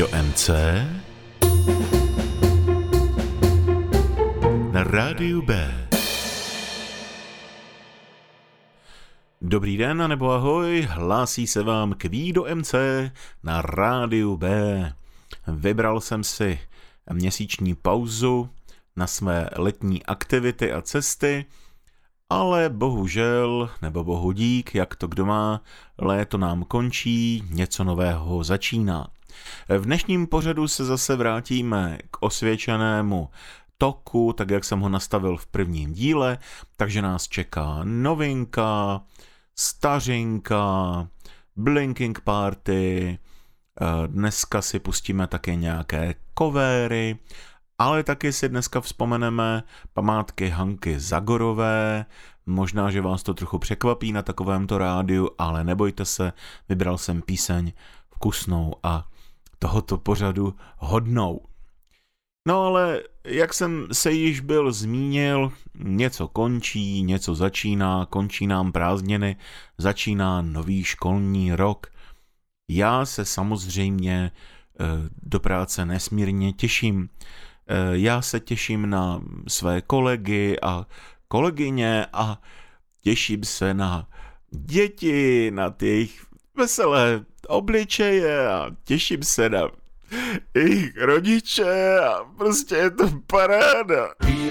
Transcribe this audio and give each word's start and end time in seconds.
do 0.00 0.08
MC 0.08 0.50
na 4.72 4.84
rádiu 4.84 5.42
B. 5.42 5.74
Dobrý 9.42 9.76
den, 9.76 10.08
nebo 10.08 10.30
ahoj, 10.30 10.86
hlásí 10.90 11.46
se 11.46 11.62
vám 11.62 11.92
kví 11.92 12.32
do 12.32 12.44
MC 12.54 12.74
na 13.42 13.62
rádiu 13.62 14.36
B. 14.36 14.48
Vybral 15.46 16.00
jsem 16.00 16.24
si 16.24 16.58
měsíční 17.12 17.74
pauzu 17.74 18.48
na 18.96 19.06
své 19.06 19.50
letní 19.56 20.06
aktivity 20.06 20.72
a 20.72 20.82
cesty, 20.82 21.44
ale 22.30 22.68
bohužel, 22.68 23.70
nebo 23.82 24.04
bohu 24.04 24.32
dík, 24.32 24.74
jak 24.74 24.96
to 24.96 25.08
kdo 25.08 25.26
má, 25.26 25.62
léto 25.98 26.38
nám 26.38 26.64
končí, 26.64 27.44
něco 27.50 27.84
nového 27.84 28.44
začíná. 28.44 29.06
V 29.68 29.84
dnešním 29.84 30.26
pořadu 30.26 30.68
se 30.68 30.84
zase 30.84 31.16
vrátíme 31.16 31.98
k 32.10 32.22
osvědčenému 32.22 33.28
toku, 33.78 34.32
tak 34.32 34.50
jak 34.50 34.64
jsem 34.64 34.80
ho 34.80 34.88
nastavil 34.88 35.36
v 35.36 35.46
prvním 35.46 35.92
díle, 35.92 36.38
takže 36.76 37.02
nás 37.02 37.28
čeká 37.28 37.80
novinka, 37.84 39.00
stařinka, 39.58 41.08
Blinking 41.56 42.20
Party, 42.20 43.18
dneska 44.06 44.62
si 44.62 44.78
pustíme 44.78 45.26
také 45.26 45.54
nějaké 45.54 46.14
kovéry, 46.34 47.18
ale 47.78 48.02
taky 48.02 48.32
si 48.32 48.48
dneska 48.48 48.80
vzpomeneme 48.80 49.62
památky 49.92 50.48
Hanky 50.48 51.00
Zagorové, 51.00 52.06
možná, 52.46 52.90
že 52.90 53.00
vás 53.00 53.22
to 53.22 53.34
trochu 53.34 53.58
překvapí 53.58 54.12
na 54.12 54.22
takovémto 54.22 54.78
rádiu, 54.78 55.30
ale 55.38 55.64
nebojte 55.64 56.04
se, 56.04 56.32
vybral 56.68 56.98
jsem 56.98 57.22
píseň 57.22 57.72
vkusnou 58.14 58.74
a 58.82 59.08
tohoto 59.60 59.98
pořadu 59.98 60.54
hodnou. 60.76 61.40
No 62.48 62.62
ale, 62.62 63.02
jak 63.24 63.54
jsem 63.54 63.86
se 63.92 64.12
již 64.12 64.40
byl 64.40 64.72
zmínil, 64.72 65.52
něco 65.74 66.28
končí, 66.28 67.02
něco 67.02 67.34
začíná, 67.34 68.06
končí 68.06 68.46
nám 68.46 68.72
prázdniny, 68.72 69.36
začíná 69.78 70.42
nový 70.42 70.84
školní 70.84 71.54
rok. 71.54 71.86
Já 72.70 73.06
se 73.06 73.24
samozřejmě 73.24 74.30
eh, 74.30 74.84
do 75.22 75.40
práce 75.40 75.86
nesmírně 75.86 76.52
těším. 76.52 77.08
Eh, 77.66 77.98
já 77.98 78.22
se 78.22 78.40
těším 78.40 78.90
na 78.90 79.22
své 79.48 79.82
kolegy 79.82 80.56
a 80.62 80.86
kolegyně 81.28 82.06
a 82.12 82.40
těším 83.00 83.44
se 83.44 83.74
na 83.74 84.08
děti, 84.50 85.50
na 85.50 85.70
těch 85.70 86.29
veselé 86.60 87.24
obličeje 87.48 88.48
a 88.48 88.70
těším 88.84 89.22
se 89.22 89.48
na 89.48 89.68
jejich 90.54 90.96
rodiče 90.96 91.98
a 91.98 92.24
prostě 92.38 92.74
je 92.74 92.90
to 92.90 93.10
paráda. 93.26 94.08
We 94.20 94.50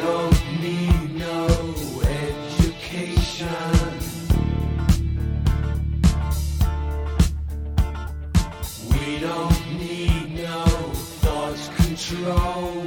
don't 9.19 9.71
need 9.79 10.29
no 10.43 10.91
thought 11.21 11.57
control. 11.77 12.78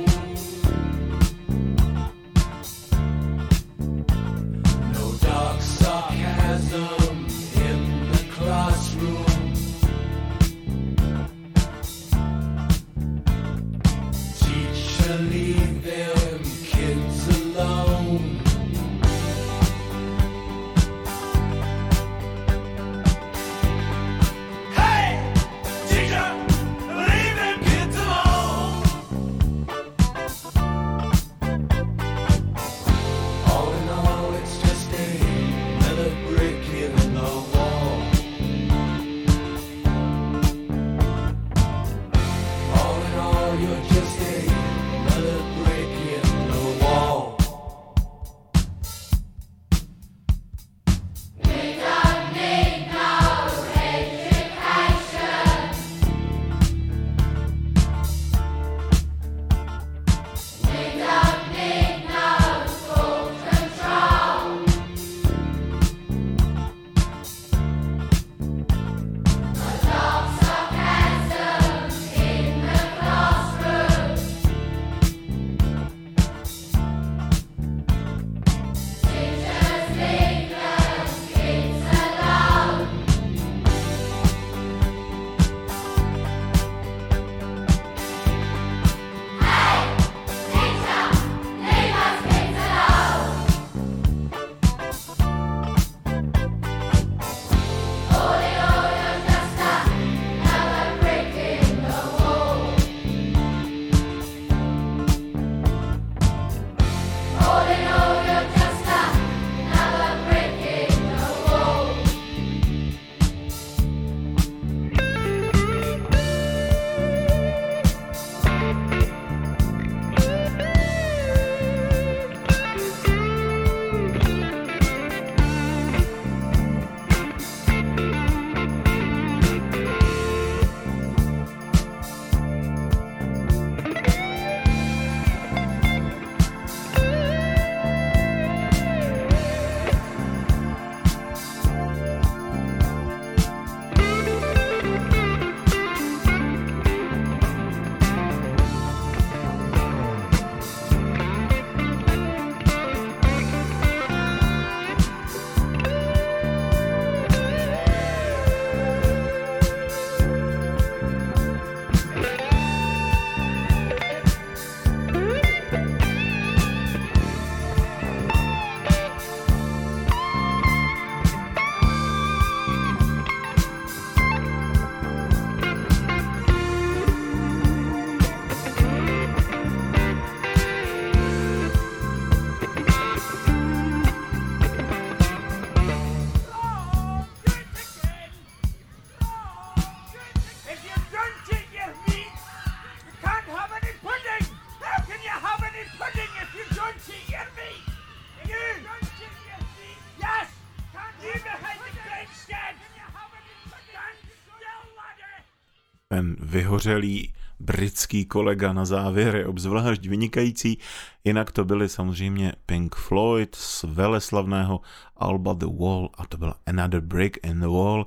Vyhořelý 206.72 207.32
britský 207.60 208.24
kolega 208.24 208.72
na 208.72 208.84
závěr 208.84 209.36
je 209.36 209.46
obzvlášť 209.46 210.06
vynikající. 210.06 210.78
Jinak 211.24 211.52
to 211.52 211.64
byly 211.64 211.88
samozřejmě 211.88 212.52
Pink 212.66 212.94
Floyd 212.94 213.54
z 213.54 213.82
veleslavného 213.82 214.80
Alba 215.16 215.52
The 215.52 215.66
Wall 215.66 216.08
a 216.14 216.26
to 216.26 216.36
byla 216.36 216.54
Another 216.66 217.00
Brick 217.00 217.46
in 217.46 217.60
the 217.60 217.66
Wall. 217.66 218.06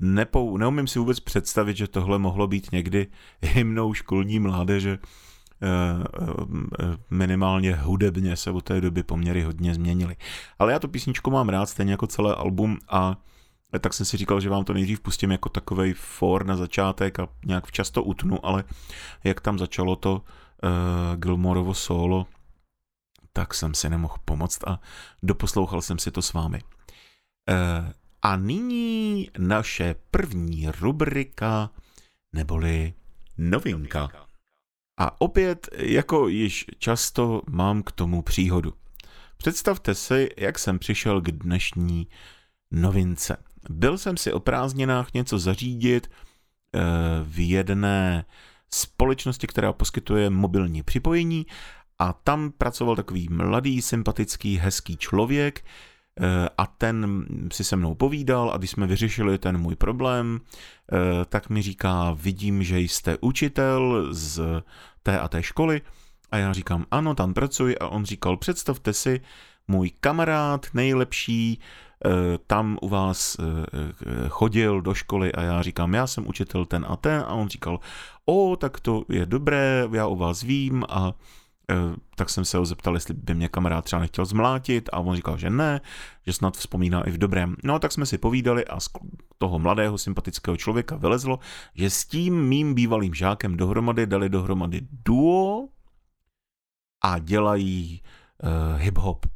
Nepou, 0.00 0.56
neumím 0.56 0.86
si 0.86 0.98
vůbec 0.98 1.20
představit, 1.20 1.76
že 1.76 1.88
tohle 1.88 2.18
mohlo 2.18 2.46
být 2.46 2.72
někdy 2.72 3.06
hymnou 3.42 3.94
školní 3.94 4.38
mládeže. 4.38 4.98
Eh, 5.62 6.04
eh, 6.80 6.96
minimálně 7.10 7.74
hudebně 7.74 8.36
se 8.36 8.50
od 8.50 8.64
té 8.64 8.80
doby 8.80 9.02
poměry 9.02 9.42
hodně 9.42 9.74
změnily. 9.74 10.16
Ale 10.58 10.72
já 10.72 10.78
tu 10.78 10.88
písničku 10.88 11.30
mám 11.30 11.48
rád, 11.48 11.66
stejně 11.66 11.92
jako 11.92 12.06
celé 12.06 12.34
album 12.34 12.78
a 12.88 13.16
tak 13.80 13.94
jsem 13.94 14.06
si 14.06 14.16
říkal, 14.16 14.40
že 14.40 14.48
vám 14.48 14.64
to 14.64 14.72
nejdřív 14.72 15.00
pustím 15.00 15.30
jako 15.30 15.48
takovej 15.48 15.92
for 15.92 16.46
na 16.46 16.56
začátek 16.56 17.18
a 17.18 17.28
nějak 17.46 17.66
včas 17.66 17.90
to 17.90 18.02
utnu, 18.02 18.46
ale 18.46 18.64
jak 19.24 19.40
tam 19.40 19.58
začalo 19.58 19.96
to 19.96 20.12
uh, 20.14 20.20
Gilmorovo 21.16 21.74
solo, 21.74 22.26
tak 23.32 23.54
jsem 23.54 23.74
si 23.74 23.90
nemohl 23.90 24.14
pomoct 24.24 24.64
a 24.68 24.80
doposlouchal 25.22 25.82
jsem 25.82 25.98
si 25.98 26.10
to 26.10 26.22
s 26.22 26.32
vámi. 26.32 26.60
Uh, 26.62 27.92
a 28.22 28.36
nyní 28.36 29.30
naše 29.38 29.94
první 30.10 30.70
rubrika, 30.80 31.70
neboli 32.32 32.94
novinka. 33.38 34.08
A 34.98 35.20
opět, 35.20 35.68
jako 35.76 36.28
již 36.28 36.64
často, 36.78 37.42
mám 37.50 37.82
k 37.82 37.92
tomu 37.92 38.22
příhodu. 38.22 38.72
Představte 39.36 39.94
si, 39.94 40.28
jak 40.36 40.58
jsem 40.58 40.78
přišel 40.78 41.20
k 41.20 41.30
dnešní 41.30 42.08
novince. 42.70 43.36
Byl 43.70 43.98
jsem 43.98 44.16
si 44.16 44.32
o 44.32 44.40
prázdninách 44.40 45.14
něco 45.14 45.38
zařídit 45.38 46.10
eh, 46.74 46.80
v 47.22 47.48
jedné 47.48 48.24
společnosti, 48.74 49.46
která 49.46 49.72
poskytuje 49.72 50.30
mobilní 50.30 50.82
připojení 50.82 51.46
a 51.98 52.12
tam 52.12 52.50
pracoval 52.58 52.96
takový 52.96 53.28
mladý, 53.30 53.82
sympatický, 53.82 54.56
hezký 54.56 54.96
člověk 54.96 55.64
eh, 56.20 56.48
a 56.58 56.66
ten 56.66 57.26
si 57.52 57.64
se 57.64 57.76
mnou 57.76 57.94
povídal 57.94 58.50
a 58.50 58.56
když 58.56 58.70
jsme 58.70 58.86
vyřešili 58.86 59.38
ten 59.38 59.58
můj 59.58 59.76
problém, 59.76 60.40
eh, 60.40 61.24
tak 61.24 61.50
mi 61.50 61.62
říká, 61.62 62.12
vidím, 62.12 62.62
že 62.62 62.80
jste 62.80 63.16
učitel 63.20 64.08
z 64.10 64.62
té 65.02 65.20
a 65.20 65.28
té 65.28 65.42
školy. 65.42 65.82
A 66.30 66.38
já 66.38 66.52
říkám, 66.52 66.86
ano, 66.90 67.14
tam 67.14 67.34
pracuji. 67.34 67.78
A 67.78 67.88
on 67.88 68.04
říkal, 68.04 68.36
představte 68.36 68.92
si, 68.92 69.20
můj 69.68 69.90
kamarád 70.00 70.66
nejlepší 70.74 71.60
tam 72.46 72.78
u 72.82 72.88
vás 72.88 73.36
eh, 73.38 73.42
eh, 73.72 74.28
chodil 74.28 74.80
do 74.80 74.94
školy 74.94 75.32
a 75.32 75.42
já 75.42 75.62
říkám, 75.62 75.94
já 75.94 76.06
jsem 76.06 76.28
učitel 76.28 76.64
ten 76.64 76.86
a 76.88 76.96
ten 76.96 77.20
a 77.20 77.34
on 77.34 77.48
říkal, 77.48 77.80
o, 78.24 78.56
tak 78.56 78.80
to 78.80 79.04
je 79.08 79.26
dobré, 79.26 79.88
já 79.92 80.06
u 80.06 80.16
vás 80.16 80.42
vím 80.42 80.84
a 80.88 81.12
tak 82.16 82.30
jsem 82.30 82.44
se 82.44 82.58
ho 82.58 82.64
zeptal, 82.66 82.94
jestli 82.94 83.14
by 83.14 83.34
mě 83.34 83.48
kamarád 83.48 83.84
třeba 83.84 84.00
nechtěl 84.00 84.24
zmlátit 84.24 84.88
a 84.92 84.98
on 84.98 85.16
říkal, 85.16 85.38
že 85.38 85.50
ne, 85.50 85.80
že 86.26 86.32
snad 86.32 86.56
vzpomíná 86.56 87.02
i 87.08 87.10
v 87.10 87.18
dobrém. 87.18 87.56
No 87.64 87.78
tak 87.78 87.92
jsme 87.92 88.06
si 88.06 88.18
povídali 88.18 88.64
a 88.64 88.80
z 88.80 88.88
toho 89.38 89.58
mladého 89.58 89.98
sympatického 89.98 90.56
člověka 90.56 90.96
vylezlo, 90.96 91.38
že 91.74 91.90
s 91.90 92.04
tím 92.04 92.48
mým 92.48 92.74
bývalým 92.74 93.14
žákem 93.14 93.56
dohromady 93.56 94.06
dali 94.06 94.28
dohromady 94.28 94.80
duo 94.90 95.68
a 97.04 97.18
dělají 97.18 98.02
uh, 98.42 98.80
hip-hop. 98.80 99.35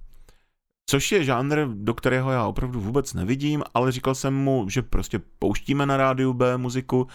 Což 0.91 1.13
je 1.13 1.25
žánr, 1.25 1.67
do 1.75 1.95
kterého 1.95 2.31
já 2.31 2.47
opravdu 2.47 2.81
vůbec 2.81 3.15
nevidím, 3.15 3.63
ale 3.75 3.93
říkal 3.93 4.15
jsem 4.15 4.35
mu, 4.35 4.69
že 4.69 4.83
prostě 4.83 5.21
pouštíme 5.39 5.87
na 5.87 5.97
rádiu 5.97 6.33
B 6.33 6.59
muziku. 6.59 7.07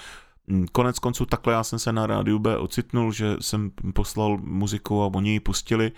Mm, 0.47 0.65
konec 0.71 0.99
konců 0.99 1.25
takhle 1.25 1.53
já 1.53 1.63
jsem 1.63 1.79
se 1.79 1.91
na 1.91 2.07
rádiu 2.07 2.39
B 2.39 2.57
ocitnul, 2.57 3.11
že 3.11 3.35
jsem 3.41 3.71
poslal 3.93 4.37
muziku 4.37 5.03
a 5.03 5.05
oni 5.05 5.31
ji 5.31 5.39
pustili. 5.39 5.91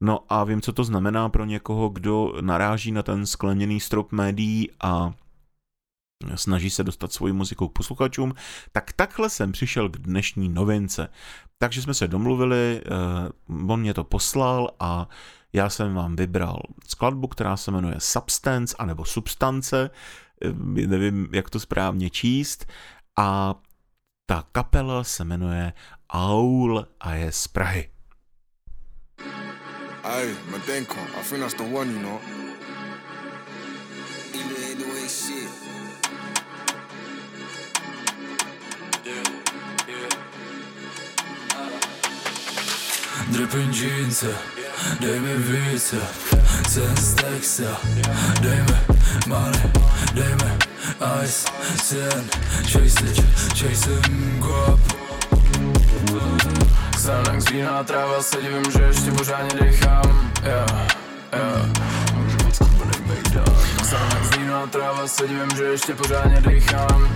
No 0.00 0.20
a 0.28 0.44
vím, 0.44 0.60
co 0.60 0.72
to 0.72 0.84
znamená 0.84 1.28
pro 1.28 1.44
někoho, 1.44 1.88
kdo 1.88 2.32
naráží 2.40 2.92
na 2.92 3.02
ten 3.02 3.26
skleněný 3.26 3.80
strop 3.80 4.12
médií 4.12 4.70
a 4.80 5.14
snaží 6.34 6.70
se 6.70 6.84
dostat 6.84 7.12
svoji 7.12 7.32
muzikou 7.32 7.68
k 7.68 7.72
posluchačům, 7.72 8.34
tak 8.72 8.92
takhle 8.92 9.30
jsem 9.30 9.52
přišel 9.52 9.88
k 9.88 9.98
dnešní 9.98 10.48
novince. 10.48 11.08
Takže 11.58 11.82
jsme 11.82 11.94
se 11.94 12.08
domluvili, 12.08 12.82
uh, 13.48 13.70
on 13.72 13.80
mě 13.80 13.94
to 13.94 14.04
poslal 14.04 14.70
a 14.80 15.08
já 15.56 15.70
jsem 15.70 15.94
vám 15.94 16.16
vybral 16.16 16.58
skladbu, 16.88 17.28
která 17.28 17.56
se 17.56 17.70
jmenuje 17.70 17.94
Substance 17.98 18.76
anebo 18.78 19.04
Substance, 19.04 19.90
eh, 20.44 20.52
nevím, 20.86 21.28
jak 21.32 21.50
to 21.50 21.60
správně 21.60 22.10
číst, 22.10 22.66
a 23.18 23.54
ta 24.26 24.44
kapela 24.52 25.04
se 25.04 25.24
jmenuje 25.24 25.72
Aul 26.10 26.86
a 27.00 27.14
je 27.14 27.32
z 27.32 27.48
Prahy. 27.48 27.90
Hey, 30.02 30.34
Madenko, 30.50 31.00
I 31.00 31.22
think 31.28 31.40
that's 31.40 31.54
the 31.54 31.62
one, 31.62 31.92
you 31.92 31.98
know. 31.98 32.20
Dripping 43.32 43.72
jeans, 43.72 44.24
dej 45.00 45.20
mi 45.20 45.34
více 45.36 45.96
Sen 46.68 46.96
z 46.96 47.14
Texa, 47.14 47.80
dej 48.40 48.58
mi 48.58 48.76
money, 49.26 49.70
dej 50.14 50.34
mi 50.34 50.52
ice 51.24 51.48
Sen, 51.82 52.24
chase 52.62 53.04
it, 53.06 53.24
chasing 53.54 54.38
guap 54.38 54.80
Xanax, 57.06 57.50
vína, 57.50 57.84
tráva, 57.84 58.22
se 58.22 58.42
divím, 58.42 58.64
že 58.72 58.82
ještě 58.82 59.10
pořádně 59.10 59.60
dechám. 59.60 60.32
Yeah, 60.44 60.88
yeah. 61.32 61.66
Xanax, 63.82 64.36
vína, 64.38 64.66
tráva, 64.66 65.08
se 65.08 65.28
divím, 65.28 65.50
že 65.56 65.64
ještě 65.64 65.94
pořádně 65.94 66.40
dechám 66.40 67.08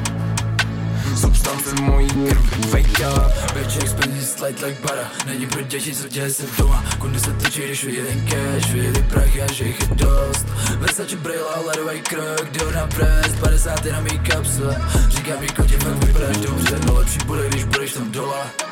substance 1.20 1.82
mojí 1.82 2.08
krvi. 2.08 2.68
Fejka 2.70 3.32
Večer 3.54 3.88
spendí 3.88 4.24
slide 4.24 4.66
like 4.66 4.80
para 4.88 5.10
Není 5.26 5.46
pro 5.46 5.62
děti, 5.62 5.94
co 5.94 6.08
děje 6.08 6.30
se 6.30 6.42
doma. 6.58 6.84
Kundy 6.98 7.20
se 7.20 7.32
tyčí, 7.32 7.60
když 7.60 7.80
ten 7.80 8.26
cash 8.26 8.70
Vidí 8.72 9.02
prachy 9.02 9.42
a 9.42 9.52
že 9.52 9.64
jich 9.64 9.80
je 9.80 9.88
dost. 9.94 10.46
Versace 10.78 11.16
brýla, 11.16 11.60
ledový 11.66 12.00
krok 12.00 12.50
Jdou 12.52 12.70
na 12.70 12.86
prest, 12.86 13.40
50 13.40 13.84
na 13.84 14.00
mý 14.00 14.18
kapsle 14.18 14.82
Říká 15.08 15.40
mi 15.40 15.46
kotě, 15.48 15.78
fakt 15.78 16.04
vypadáš 16.04 16.36
dobře. 16.36 16.78
No 16.86 16.94
lepší 16.94 17.18
bude, 17.26 17.48
když 17.48 17.64
budeš 17.64 17.92
tam 17.92 18.10
dole 18.10 18.69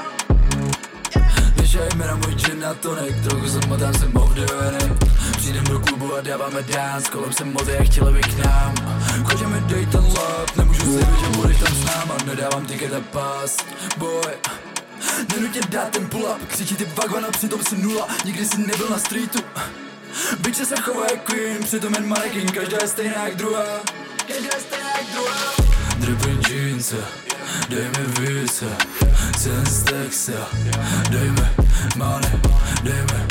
Nešaj 1.69 1.89
mi 1.97 2.05
na 2.07 2.15
můj 2.17 2.35
gin 2.35 2.61
na 2.61 2.75
tonek 2.75 3.15
Trochu 3.25 3.49
zamotám 3.49 3.95
se 3.95 4.07
obdiveny 4.07 4.97
Přijdem 5.37 5.65
do 5.65 5.81
klubu 5.81 6.15
a 6.15 6.21
dáváme 6.21 6.63
dance 6.63 7.11
Kolem 7.11 7.33
se 7.33 7.45
mody 7.45 7.79
a 7.79 7.85
chtěli 7.85 8.13
by 8.13 8.21
k 8.21 8.45
nám. 8.45 8.75
Chodíme 9.25 9.61
dej 9.61 9.87
ten 9.87 10.05
lap 10.05 10.57
Nemůžu 10.57 10.99
říct, 10.99 11.21
že 11.21 11.27
budeš 11.37 11.59
tam 11.59 11.75
s 11.75 11.85
náma 11.85 12.17
Nedávám 12.27 12.67
ticket 12.67 12.95
a 12.95 13.01
pas. 13.01 13.57
Boy 13.97 14.35
Nenutě 15.35 15.61
dát 15.69 15.91
ten 15.91 16.07
pull 16.07 16.23
up 16.23 16.49
Křičí 16.49 16.77
ty 16.77 16.85
vagon 16.85 17.25
a 17.25 17.31
přitom 17.31 17.63
si 17.65 17.77
nula 17.77 18.09
Nikdy 18.25 18.47
jsi 18.47 18.59
nebyl 18.59 18.89
na 18.91 18.99
streetu. 18.99 19.39
Byče 20.41 20.67
se 20.67 20.77
chová 20.77 21.07
jak 21.11 21.23
queen 21.23 21.63
Přitom 21.65 21.95
jen 21.95 22.09
mannequin 22.09 22.49
Každá 22.49 22.79
je 22.83 22.89
stejná 22.89 23.25
jak 23.25 23.37
druhá. 23.37 23.81
Každá 24.27 24.49
je 24.55 24.61
stejná 24.61 24.91
jak 24.99 25.07
druhá. 25.13 25.53
Dripping 25.99 26.49
jeans 26.49 26.95
Dej 27.69 27.85
mi 27.85 28.27
více 28.27 28.67
Sen 29.39 29.67
z 29.67 29.83
Texa 29.83 30.49
Dej 31.11 31.31
mi 31.31 31.49
money 31.97 32.41
Dej 32.83 33.03
mi 33.03 33.27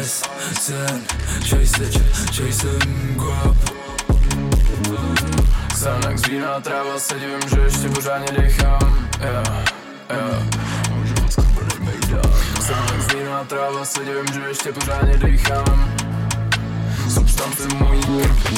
ice 0.00 0.24
Sen 0.60 1.02
Chase 1.40 1.84
it 1.84 2.02
Chasing 2.32 3.16
guap 3.16 3.56
Xanax, 5.86 6.28
vína, 6.28 6.60
tráva, 6.60 6.98
se 6.98 7.14
divím, 7.14 7.40
že 7.54 7.60
ještě 7.60 7.88
pořádně 7.88 8.32
dechám. 8.32 9.08
Yeah, 9.20 9.64
yeah. 10.10 10.46
Xanax, 12.58 13.14
vína, 13.14 13.44
tráva, 13.44 13.84
se 13.84 14.00
že 14.34 14.40
ještě 14.48 14.72
pořádně 14.72 15.16
dechám 15.18 16.05
substance 17.16 17.68
mojí 17.74 18.00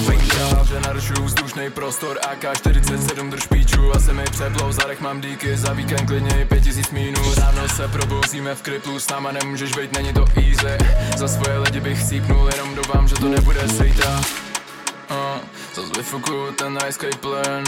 Venka, 0.07 0.65
že 0.65 0.81
narušuju 0.81 1.25
vzdušný 1.25 1.71
prostor. 1.71 2.19
AK-47 2.19 3.31
drž 3.31 3.47
píču 3.47 3.93
a 3.95 4.01
se 4.01 4.13
mi 4.13 4.25
přeplou. 4.25 4.73
Zarech 4.73 5.01
mám 5.01 5.21
díky, 5.21 5.57
za 5.57 5.73
víkend 5.73 6.07
klidně 6.07 6.43
i 6.43 6.45
pět 6.45 6.63
tisíc 6.63 6.91
minus. 6.91 7.37
Ráno 7.37 7.69
se 7.69 7.89
probouzíme 7.89 8.55
v 8.55 8.63
kriplu, 8.63 9.01
s 9.01 9.09
náma 9.09 9.33
nemůžeš 9.33 9.73
být, 9.73 9.93
není 9.93 10.13
to 10.13 10.25
easy. 10.37 10.85
Za 11.17 11.29
svoje 11.29 11.59
lidi 11.59 11.81
bych 11.81 12.05
cípnul, 12.05 12.51
jenom 12.57 12.75
doufám, 12.75 13.09
že 13.09 13.15
to 13.15 13.29
nebude 13.29 13.69
sejta 13.69 14.21
uh, 15.11 15.17
Zas 15.75 15.97
vyfukuju 15.97 16.53
ten 16.53 16.77
rajský 16.77 17.07
plyn 17.21 17.65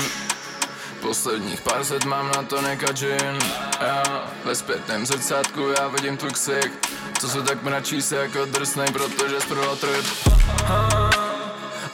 Posledních 1.01 1.61
pár 1.61 1.85
set 1.85 2.05
mám 2.05 2.31
na 2.37 2.43
to 2.43 2.57
gin. 2.93 3.39
Já 3.81 4.03
ve 4.45 4.55
zpětném 4.55 5.07
zrcátku 5.07 5.61
já 5.79 5.89
vidím 5.89 6.17
tvůj 6.17 6.31
ksicht 6.31 7.00
Co 7.21 7.29
se 7.29 7.43
tak 7.43 7.63
mračí 7.63 8.03
se 8.03 8.17
jako 8.17 8.45
drsnej, 8.45 8.89
protože 8.93 9.41
zprodal 9.41 9.77
trip 9.77 10.05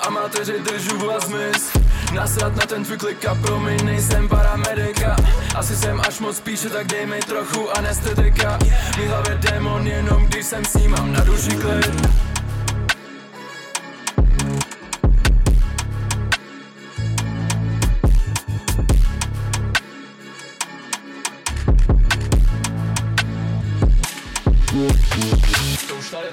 Amatéři 0.01 0.61
držu 0.61 1.07
vás 1.07 1.29
mis 1.29 1.73
Nasrat 2.15 2.57
na 2.57 2.67
ten 2.67 2.85
tvůj 2.85 2.99
klik 2.99 3.25
a 3.25 3.35
promiň, 3.35 3.85
nejsem 3.85 4.29
paramedika. 4.29 5.17
Asi 5.55 5.77
jsem 5.77 6.01
až 6.09 6.21
moc 6.21 6.41
píše, 6.41 6.69
tak 6.69 6.87
dej 6.87 7.07
mi 7.07 7.21
trochu 7.21 7.77
anestetika 7.77 8.59
Mý 8.99 9.07
hlavě 9.07 9.35
démon, 9.35 9.87
jenom 9.87 10.27
když 10.27 10.47
jsem 10.47 10.65
s 10.65 10.75
ním 10.75 10.91
mám 10.91 11.13
na 11.13 11.25
duši 11.25 11.57
klid 11.57 12.36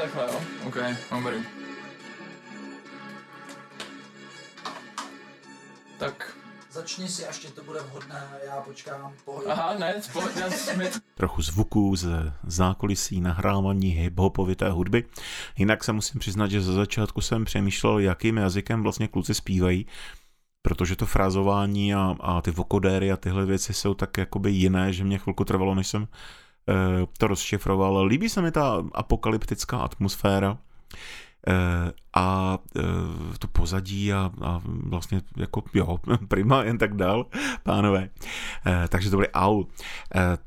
takhle, 0.04 0.34
jo? 0.34 0.42
OK, 0.68 0.78
dobrý. 1.12 1.38
Tak, 5.98 6.38
Začni 6.72 7.08
si, 7.08 7.26
až 7.26 7.40
tě 7.40 7.48
to 7.48 7.64
bude 7.64 7.80
vhodné, 7.80 8.28
já 8.46 8.62
počkám, 8.62 9.14
pohodě. 9.26 9.48
aha, 9.48 9.76
ne, 9.80 10.02
pojď, 10.14 10.36
já 10.36 10.50
jsme... 10.50 10.92
trochu 11.16 11.42
zvuků 11.42 11.96
z 11.96 12.34
zákulisí 12.44 13.22
nahrávání 13.22 13.92
hip-hopovité 13.92 14.70
hudby. 14.70 15.06
Jinak 15.58 15.84
se 15.84 15.94
musím 15.94 16.20
přiznat, 16.20 16.52
že 16.52 16.62
za 16.62 16.74
začátku 16.74 17.22
jsem 17.22 17.46
přemýšlel, 17.46 18.00
jakým 18.00 18.38
jazykem 18.38 18.84
vlastně 18.84 19.08
kluci 19.08 19.34
zpívají, 19.34 19.86
protože 20.62 20.96
to 20.96 21.06
frázování 21.06 21.94
a, 21.94 22.16
a 22.20 22.42
ty 22.42 22.52
vokodéry 22.52 23.12
a 23.12 23.18
tyhle 23.18 23.46
věci 23.46 23.74
jsou 23.74 23.94
tak 23.94 24.18
jakoby 24.18 24.52
jiné, 24.52 24.94
že 24.94 25.04
mě 25.04 25.18
chvilku 25.18 25.46
trvalo, 25.46 25.76
než 25.76 25.88
jsem 25.88 26.08
to 27.18 27.28
rozšifroval. 27.28 28.06
Líbí 28.06 28.30
se 28.30 28.42
mi 28.42 28.52
ta 28.52 28.84
apokalyptická 28.94 29.78
atmosféra 29.78 30.58
eh, 31.48 31.92
a 32.14 32.58
eh, 32.78 33.38
to 33.40 33.48
pozadí 33.48 34.14
a, 34.14 34.32
a 34.42 34.62
vlastně 34.66 35.22
jako 35.38 35.64
jo, 35.74 35.98
prima 36.28 36.64
jen 36.64 36.78
tak 36.78 36.96
dál, 36.96 37.26
pánové. 37.64 38.10
Eh, 38.66 38.88
takže 38.88 39.10
to 39.10 39.18
aul. 39.34 39.68
Eh, 40.16 40.38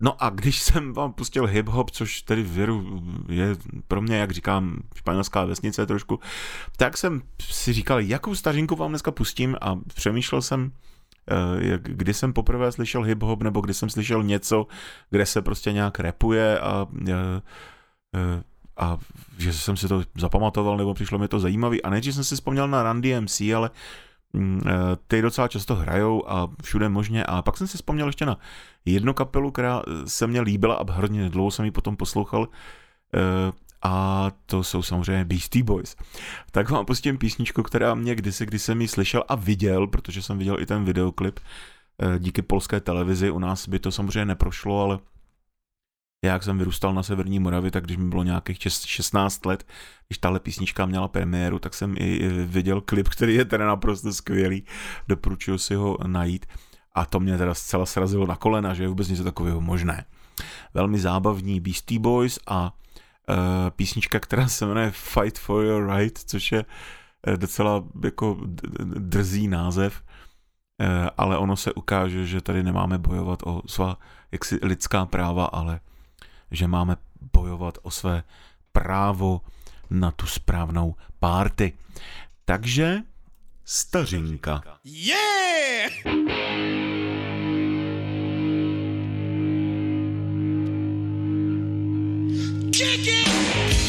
No 0.00 0.22
a 0.22 0.30
když 0.30 0.62
jsem 0.62 0.92
vám 0.92 1.12
pustil 1.12 1.46
hip-hop, 1.46 1.90
což 1.90 2.22
tedy 2.22 2.42
věru 2.42 3.02
je 3.28 3.56
pro 3.88 4.02
mě, 4.02 4.16
jak 4.16 4.30
říkám, 4.30 4.82
španělská 4.96 5.44
vesnice 5.44 5.86
trošku, 5.86 6.20
tak 6.76 6.96
jsem 6.96 7.22
si 7.40 7.72
říkal, 7.72 8.00
jakou 8.00 8.34
stařinku 8.34 8.76
vám 8.76 8.90
dneska 8.90 9.10
pustím 9.10 9.56
a 9.60 9.76
přemýšlel 9.94 10.42
jsem, 10.42 10.72
eh, 10.72 10.85
jak- 11.58 11.82
kdy 11.82 12.14
jsem 12.14 12.32
poprvé 12.32 12.72
slyšel 12.72 13.02
hip-hop, 13.02 13.42
nebo 13.42 13.60
kdy 13.60 13.74
jsem 13.74 13.90
slyšel 13.90 14.22
něco, 14.22 14.66
kde 15.10 15.26
se 15.26 15.42
prostě 15.42 15.72
nějak 15.72 16.00
repuje 16.00 16.58
a, 16.60 16.86
eh, 17.08 17.12
eh, 18.14 18.42
a 18.76 18.98
že 19.38 19.52
jsem 19.52 19.76
si 19.76 19.88
to 19.88 20.02
zapamatoval, 20.18 20.76
nebo 20.76 20.94
přišlo 20.94 21.18
mi 21.18 21.28
to 21.28 21.40
zajímavý. 21.40 21.82
A 21.82 21.90
nejdřív 21.90 22.14
jsem 22.14 22.24
si 22.24 22.34
vzpomněl 22.34 22.68
na 22.68 22.82
Run 22.92 23.00
DMC, 23.02 23.40
ale 23.54 23.70
mm, 24.32 24.60
eh, 24.66 24.72
ty 25.06 25.22
docela 25.22 25.48
často 25.48 25.74
hrajou 25.74 26.30
a 26.30 26.48
všude 26.62 26.88
možně. 26.88 27.24
A 27.24 27.42
pak 27.42 27.56
jsem 27.56 27.66
si 27.66 27.76
vzpomněl 27.76 28.06
ještě 28.06 28.26
na 28.26 28.38
jednu 28.84 29.14
kapelu, 29.14 29.50
která 29.50 29.82
eh, 29.86 30.08
se 30.08 30.26
mně 30.26 30.40
líbila 30.40 30.74
a 30.74 30.92
hrozně 30.92 31.30
dlouho 31.30 31.50
jsem 31.50 31.64
ji 31.64 31.70
potom 31.70 31.96
poslouchal. 31.96 32.48
A 33.86 34.30
to 34.46 34.64
jsou 34.64 34.82
samozřejmě 34.82 35.24
Beastie 35.24 35.64
Boys. 35.64 35.96
Tak 36.50 36.70
vám 36.70 36.86
pustím 36.86 37.18
písničku, 37.18 37.62
která 37.62 37.94
mě 37.94 38.14
kdysi, 38.14 38.46
když 38.46 38.62
jsem 38.62 38.80
ji 38.80 38.88
slyšel 38.88 39.24
a 39.28 39.34
viděl, 39.34 39.86
protože 39.86 40.22
jsem 40.22 40.38
viděl 40.38 40.60
i 40.60 40.66
ten 40.66 40.84
videoklip 40.84 41.40
eh, 42.02 42.18
díky 42.18 42.42
polské 42.42 42.80
televizi. 42.80 43.30
U 43.30 43.38
nás 43.38 43.68
by 43.68 43.78
to 43.78 43.92
samozřejmě 43.92 44.24
neprošlo, 44.24 44.82
ale 44.82 44.98
já, 46.24 46.32
jak 46.32 46.42
jsem 46.42 46.58
vyrůstal 46.58 46.94
na 46.94 47.02
severní 47.02 47.38
Moravě, 47.38 47.70
tak 47.70 47.84
když 47.84 47.96
mi 47.96 48.08
bylo 48.08 48.22
nějakých 48.22 48.58
čes- 48.58 48.86
16 48.86 49.46
let, 49.46 49.66
když 50.08 50.18
tahle 50.18 50.40
písnička 50.40 50.86
měla 50.86 51.08
premiéru, 51.08 51.58
tak 51.58 51.74
jsem 51.74 51.94
i 51.98 52.28
viděl 52.28 52.80
klip, 52.80 53.08
který 53.08 53.34
je 53.34 53.44
teda 53.44 53.66
naprosto 53.66 54.12
skvělý. 54.12 54.64
Doporučuji 55.08 55.58
si 55.58 55.74
ho 55.74 55.98
najít. 56.06 56.46
A 56.94 57.06
to 57.06 57.20
mě 57.20 57.38
teda 57.38 57.54
zcela 57.54 57.86
srazilo 57.86 58.26
na 58.26 58.36
kolena, 58.36 58.74
že 58.74 58.82
je 58.82 58.88
vůbec 58.88 59.08
něco 59.08 59.24
takového 59.24 59.60
možné. 59.60 60.04
Velmi 60.74 60.98
zábavní 60.98 61.60
Beastie 61.60 62.00
Boys 62.00 62.38
a 62.46 62.72
písnička, 63.70 64.20
která 64.20 64.48
se 64.48 64.66
jmenuje 64.66 64.90
Fight 64.90 65.38
for 65.38 65.64
Your 65.64 65.96
Right, 65.96 66.18
což 66.18 66.52
je 66.52 66.64
eh, 67.26 67.36
docela 67.36 67.84
jako 68.04 68.38
drzý 68.84 69.48
název, 69.48 70.02
Eh, 70.80 71.10
ale 71.16 71.38
ono 71.38 71.56
se 71.56 71.72
ukáže, 71.72 72.26
že 72.26 72.40
tady 72.40 72.62
nemáme 72.62 72.98
bojovat 72.98 73.42
o 73.44 73.62
svá 73.66 73.98
jaksi 74.32 74.58
lidská 74.62 75.06
práva, 75.06 75.44
ale 75.44 75.80
že 76.50 76.66
máme 76.66 76.96
bojovat 77.32 77.78
o 77.82 77.90
své 77.90 78.22
právo 78.72 79.40
na 79.90 80.10
tu 80.10 80.26
správnou 80.26 80.94
párty. 81.18 81.72
Takže 82.44 82.96
stařinka. 83.64 84.62
You 92.78 93.85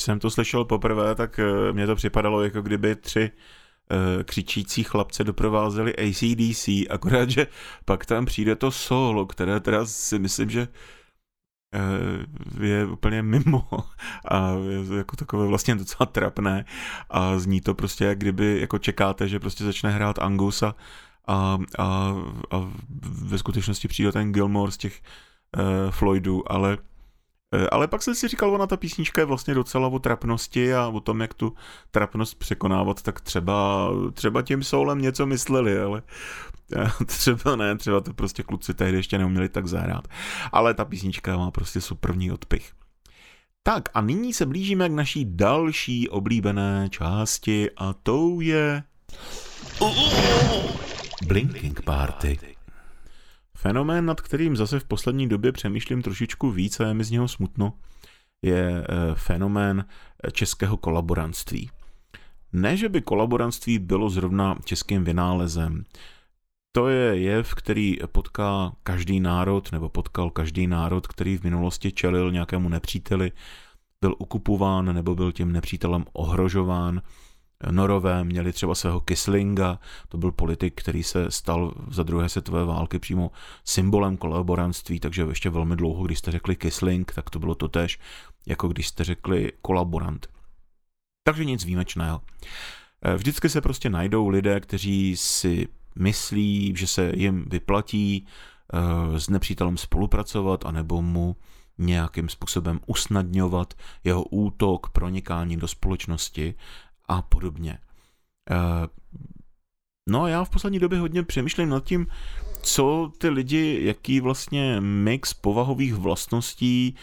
Když 0.00 0.04
jsem 0.04 0.18
to 0.18 0.30
slyšel 0.30 0.64
poprvé, 0.64 1.14
tak 1.14 1.38
eh, 1.38 1.72
mně 1.72 1.86
to 1.86 1.94
připadalo, 1.94 2.42
jako 2.42 2.62
kdyby 2.62 2.96
tři 2.96 3.30
eh, 3.30 4.24
křičící 4.24 4.84
chlapce 4.84 5.24
doprovázeli 5.24 5.96
ACDC, 5.96 6.68
akorát, 6.90 7.30
že 7.30 7.46
pak 7.84 8.06
tam 8.06 8.26
přijde 8.26 8.56
to 8.56 8.70
solo, 8.70 9.26
které 9.26 9.60
teda 9.60 9.86
si 9.86 10.18
myslím, 10.18 10.50
že 10.50 10.68
eh, 11.74 12.66
je 12.66 12.86
úplně 12.86 13.22
mimo 13.22 13.68
a 14.28 14.50
je 14.50 14.98
jako 14.98 15.16
takové 15.16 15.46
vlastně 15.46 15.74
docela 15.74 16.06
trapné 16.06 16.64
a 17.10 17.38
zní 17.38 17.60
to 17.60 17.74
prostě, 17.74 18.04
jak 18.04 18.18
kdyby 18.18 18.60
jako 18.60 18.78
čekáte, 18.78 19.28
že 19.28 19.40
prostě 19.40 19.64
začne 19.64 19.90
hrát 19.90 20.18
Angus 20.18 20.62
a, 20.62 20.74
a, 21.28 21.58
a, 21.78 22.14
ve 23.02 23.38
skutečnosti 23.38 23.88
přijde 23.88 24.12
ten 24.12 24.32
Gilmore 24.32 24.72
z 24.72 24.76
těch 24.76 25.02
Floydů, 25.90 26.52
ale 26.52 26.78
ale 27.70 27.88
pak 27.88 28.02
jsem 28.02 28.14
si 28.14 28.28
říkal, 28.28 28.54
ona 28.54 28.66
ta 28.66 28.76
písnička 28.76 29.20
je 29.20 29.24
vlastně 29.24 29.54
docela 29.54 29.88
o 29.88 29.98
trapnosti 29.98 30.74
a 30.74 30.88
o 30.88 31.00
tom, 31.00 31.20
jak 31.20 31.34
tu 31.34 31.54
trapnost 31.90 32.38
překonávat, 32.38 33.02
tak 33.02 33.20
třeba, 33.20 33.88
třeba 34.12 34.42
tím 34.42 34.62
soulem 34.62 34.98
něco 34.98 35.26
mysleli, 35.26 35.80
ale 35.80 36.02
eh, 36.76 36.90
třeba 37.04 37.56
ne, 37.56 37.76
třeba 37.76 38.00
to 38.00 38.14
prostě 38.14 38.42
kluci 38.42 38.74
tehdy 38.74 38.96
ještě 38.96 39.18
neuměli 39.18 39.48
tak 39.48 39.66
zahrát. 39.66 40.08
Ale 40.52 40.74
ta 40.74 40.84
písnička 40.84 41.36
má 41.36 41.50
prostě 41.50 41.80
superní 41.80 42.32
odpich. 42.32 42.72
Tak 43.62 43.88
a 43.94 44.00
nyní 44.00 44.32
se 44.32 44.46
blížíme 44.46 44.88
k 44.88 44.92
naší 44.92 45.24
další 45.28 46.08
oblíbené 46.08 46.88
části 46.90 47.70
a 47.76 47.92
tou 47.92 48.40
je... 48.40 48.82
Blinking 51.26 51.82
Party. 51.82 52.38
Fenomén, 53.60 54.06
nad 54.06 54.20
kterým 54.20 54.56
zase 54.56 54.80
v 54.80 54.84
poslední 54.84 55.28
době 55.28 55.52
přemýšlím 55.52 56.02
trošičku 56.02 56.50
víc 56.50 56.80
a 56.80 56.86
je 56.86 56.94
mi 56.94 57.04
z 57.04 57.10
něho 57.10 57.28
smutno, 57.28 57.72
je 58.42 58.84
eh, 58.84 59.14
fenomén 59.14 59.84
eh, 60.24 60.30
českého 60.30 60.76
kolaborantství. 60.76 61.70
Ne, 62.52 62.76
že 62.76 62.88
by 62.88 63.02
kolaborantství 63.02 63.78
bylo 63.78 64.10
zrovna 64.10 64.58
českým 64.64 65.04
vynálezem. 65.04 65.84
To 66.72 66.88
je 66.88 67.20
jev, 67.20 67.54
který 67.54 67.96
potká 68.12 68.72
každý 68.82 69.20
národ, 69.20 69.72
nebo 69.72 69.88
potkal 69.88 70.30
každý 70.30 70.66
národ, 70.66 71.06
který 71.06 71.36
v 71.36 71.44
minulosti 71.44 71.92
čelil 71.92 72.32
nějakému 72.32 72.68
nepříteli, 72.68 73.32
byl 74.00 74.14
ukupován 74.18 74.94
nebo 74.94 75.14
byl 75.14 75.32
tím 75.32 75.52
nepřítelem 75.52 76.04
ohrožován 76.12 77.02
Norové 77.70 78.24
měli 78.24 78.52
třeba 78.52 78.74
svého 78.74 79.00
Kislinga, 79.00 79.78
to 80.08 80.18
byl 80.18 80.32
politik, 80.32 80.80
který 80.80 81.02
se 81.02 81.30
stal 81.30 81.74
za 81.90 82.02
druhé 82.02 82.28
světové 82.28 82.64
války 82.64 82.98
přímo 82.98 83.30
symbolem 83.64 84.16
kolaborantství, 84.16 85.00
takže 85.00 85.22
ještě 85.22 85.50
velmi 85.50 85.76
dlouho, 85.76 86.04
když 86.04 86.18
jste 86.18 86.30
řekli 86.30 86.56
Kisling, 86.56 87.12
tak 87.12 87.30
to 87.30 87.38
bylo 87.38 87.54
to 87.54 87.68
tež, 87.68 87.98
jako 88.46 88.68
když 88.68 88.88
jste 88.88 89.04
řekli 89.04 89.52
kolaborant. 89.62 90.26
Takže 91.24 91.44
nic 91.44 91.64
výjimečného. 91.64 92.20
Eh, 93.04 93.14
vždycky 93.14 93.48
se 93.48 93.60
prostě 93.60 93.90
najdou 93.90 94.28
lidé, 94.28 94.60
kteří 94.60 95.16
si 95.16 95.68
myslí, 95.96 96.74
že 96.76 96.86
se 96.86 97.12
jim 97.16 97.44
vyplatí 97.48 98.26
eh, 98.72 99.20
s 99.20 99.28
nepřítelem 99.28 99.76
spolupracovat, 99.76 100.66
anebo 100.66 101.02
mu 101.02 101.36
nějakým 101.78 102.28
způsobem 102.28 102.80
usnadňovat 102.86 103.74
jeho 104.04 104.24
útok, 104.24 104.88
pronikání 104.90 105.56
do 105.56 105.68
společnosti 105.68 106.54
a 107.10 107.22
podobně. 107.22 107.78
Eh, 108.50 108.86
no 110.08 110.22
a 110.22 110.28
já 110.28 110.44
v 110.44 110.50
poslední 110.50 110.78
době 110.78 110.98
hodně 110.98 111.22
přemýšlím 111.22 111.68
nad 111.68 111.84
tím, 111.84 112.06
co 112.62 113.12
ty 113.18 113.28
lidi, 113.28 113.80
jaký 113.82 114.20
vlastně 114.20 114.80
mix 114.80 115.34
povahových 115.34 115.94
vlastností 115.94 116.94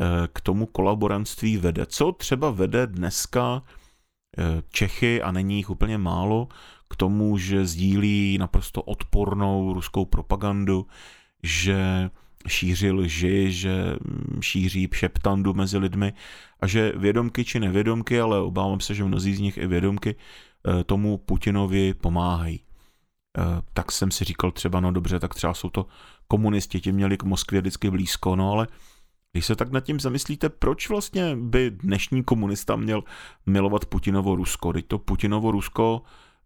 eh, 0.00 0.28
k 0.32 0.40
tomu 0.40 0.66
kolaborantství 0.66 1.56
vede. 1.56 1.86
Co 1.86 2.12
třeba 2.12 2.50
vede 2.50 2.86
dneska 2.86 3.62
eh, 4.38 4.62
Čechy, 4.70 5.22
a 5.22 5.32
není 5.32 5.56
jich 5.56 5.70
úplně 5.70 5.98
málo, 5.98 6.48
k 6.88 6.96
tomu, 6.96 7.38
že 7.38 7.66
sdílí 7.66 8.38
naprosto 8.38 8.82
odpornou 8.82 9.72
ruskou 9.72 10.04
propagandu, 10.04 10.86
že 11.42 12.10
šíří 12.46 12.90
lži, 12.90 13.52
že 13.52 13.96
šíří 14.40 14.88
šeptandu 14.92 15.54
mezi 15.54 15.78
lidmi 15.78 16.12
a 16.60 16.66
že 16.66 16.92
vědomky 16.96 17.44
či 17.44 17.60
nevědomky, 17.60 18.20
ale 18.20 18.40
obávám 18.40 18.80
se, 18.80 18.94
že 18.94 19.04
mnozí 19.04 19.34
z 19.34 19.40
nich 19.40 19.58
i 19.58 19.66
vědomky 19.66 20.14
eh, 20.14 20.84
tomu 20.84 21.18
Putinovi 21.18 21.94
pomáhají. 21.94 22.60
Eh, 23.38 23.62
tak 23.72 23.92
jsem 23.92 24.10
si 24.10 24.24
říkal 24.24 24.50
třeba, 24.50 24.80
no 24.80 24.92
dobře, 24.92 25.18
tak 25.20 25.34
třeba 25.34 25.54
jsou 25.54 25.70
to 25.70 25.86
komunisti, 26.28 26.80
ti 26.80 26.92
měli 26.92 27.16
k 27.16 27.22
Moskvě 27.22 27.60
vždycky 27.60 27.90
blízko, 27.90 28.36
no 28.36 28.52
ale 28.52 28.66
když 29.32 29.46
se 29.46 29.56
tak 29.56 29.72
nad 29.72 29.80
tím 29.80 30.00
zamyslíte, 30.00 30.48
proč 30.48 30.88
vlastně 30.88 31.36
by 31.36 31.70
dnešní 31.70 32.24
komunista 32.24 32.76
měl 32.76 33.04
milovat 33.46 33.84
Putinovo 33.84 34.36
Rusko? 34.36 34.72
Teď 34.72 34.86
to 34.86 34.98
Putinovo 34.98 35.50
Rusko, 35.50 36.02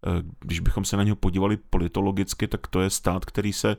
eh, 0.07 0.23
když 0.39 0.59
bychom 0.59 0.85
se 0.85 0.97
na 0.97 1.03
něho 1.03 1.15
podívali 1.15 1.57
politologicky, 1.57 2.47
tak 2.47 2.67
to 2.67 2.81
je 2.81 2.89
stát, 2.89 3.25
který 3.25 3.53
se 3.53 3.77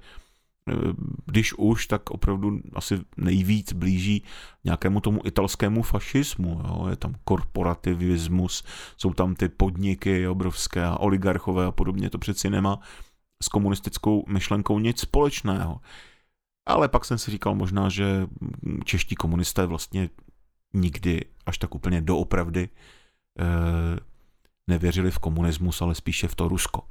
když 1.27 1.55
už, 1.55 1.87
tak 1.87 2.11
opravdu 2.11 2.61
asi 2.75 3.01
nejvíc 3.16 3.72
blíží 3.72 4.25
nějakému 4.64 5.01
tomu 5.01 5.20
italskému 5.25 5.83
fašismu. 5.83 6.61
Jo? 6.64 6.87
Je 6.90 6.96
tam 6.96 7.14
korporativismus, 7.25 8.64
jsou 8.96 9.12
tam 9.12 9.35
ty 9.35 9.48
podniky 9.48 10.29
obrovské 10.29 10.85
a 10.85 10.96
oligarchové 10.96 11.66
a 11.66 11.70
podobně. 11.70 12.11
To 12.11 12.18
přeci 12.18 12.51
nemá 12.51 12.81
s 13.42 13.48
komunistickou 13.48 14.25
myšlenkou 14.29 14.79
nic 14.79 15.01
společného. 15.01 15.81
Ale 16.66 16.88
pak 16.88 17.05
jsem 17.05 17.18
si 17.18 17.31
říkal 17.31 17.55
možná, 17.55 17.88
že 17.88 18.27
čeští 18.85 19.14
komunisté 19.14 19.66
vlastně 19.66 20.09
nikdy 20.75 21.25
až 21.46 21.59
tak 21.59 21.75
úplně 21.75 22.01
doopravdy 22.01 22.68
eh, 23.38 23.44
nevěřili 24.68 25.11
v 25.11 25.18
komunismus, 25.18 25.83
ale 25.83 25.94
spíše 25.94 26.29
v 26.29 26.35
to 26.35 26.48
Rusko. 26.48 26.83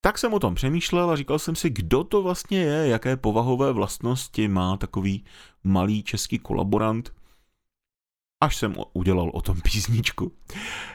Tak 0.00 0.18
jsem 0.18 0.34
o 0.34 0.38
tom 0.38 0.54
přemýšlel 0.54 1.10
a 1.10 1.16
říkal 1.16 1.38
jsem 1.38 1.56
si, 1.56 1.70
kdo 1.70 2.04
to 2.04 2.22
vlastně 2.22 2.58
je, 2.58 2.88
jaké 2.88 3.16
povahové 3.16 3.72
vlastnosti 3.72 4.48
má 4.48 4.76
takový 4.76 5.24
malý 5.64 6.02
český 6.02 6.38
kolaborant, 6.38 7.12
až 8.40 8.56
jsem 8.56 8.74
udělal 8.92 9.30
o 9.34 9.42
tom 9.42 9.60
písničku. 9.60 10.32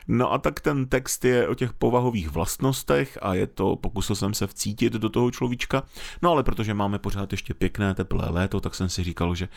No 0.08 0.34
a 0.34 0.38
tak 0.38 0.60
ten 0.60 0.86
text 0.86 1.26
je 1.26 1.48
o 1.48 1.56
těch 1.56 1.74
povahových 1.74 2.30
vlastnostech 2.30 3.18
a 3.22 3.34
je 3.34 3.48
to, 3.48 3.76
pokusil 3.76 4.16
jsem 4.16 4.34
se 4.34 4.48
vcítit 4.48 4.94
do 4.94 5.10
toho 5.10 5.32
človíčka, 5.32 5.84
no 6.22 6.32
ale 6.32 6.44
protože 6.44 6.74
máme 6.74 7.00
pořád 7.00 7.32
ještě 7.32 7.54
pěkné 7.54 7.96
teplé 7.96 8.30
léto, 8.30 8.60
tak 8.60 8.76
jsem 8.76 8.90
si 8.90 9.04
říkal, 9.04 9.36
že 9.36 9.48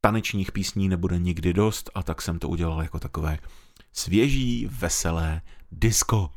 tanečních 0.00 0.52
písní 0.52 0.88
nebude 0.88 1.18
nikdy 1.18 1.52
dost 1.52 1.90
a 1.94 2.02
tak 2.02 2.22
jsem 2.22 2.38
to 2.38 2.48
udělal 2.48 2.82
jako 2.82 2.98
takové 2.98 3.38
svěží, 3.92 4.66
veselé 4.70 5.40
disco. 5.72 6.30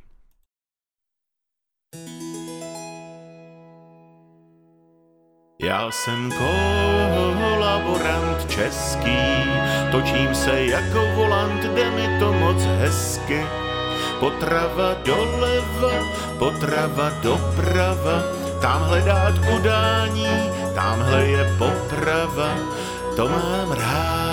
Já 5.61 5.91
jsem 5.91 6.31
kolaborant 7.39 8.49
český, 8.49 9.17
točím 9.91 10.35
se 10.35 10.65
jako 10.65 11.05
volant, 11.15 11.63
jde 11.63 11.91
mi 11.91 12.19
to 12.19 12.33
moc 12.33 12.63
hezky. 12.63 13.45
Potrava 14.19 14.95
doleva, 15.05 15.91
potrava 16.39 17.09
doprava, 17.21 18.23
tam 18.61 18.81
hledat 18.81 19.33
udání, 19.55 20.27
tamhle 20.75 21.25
je 21.25 21.55
poprava, 21.57 22.55
to 23.15 23.29
mám 23.29 23.71
rád. 23.71 24.30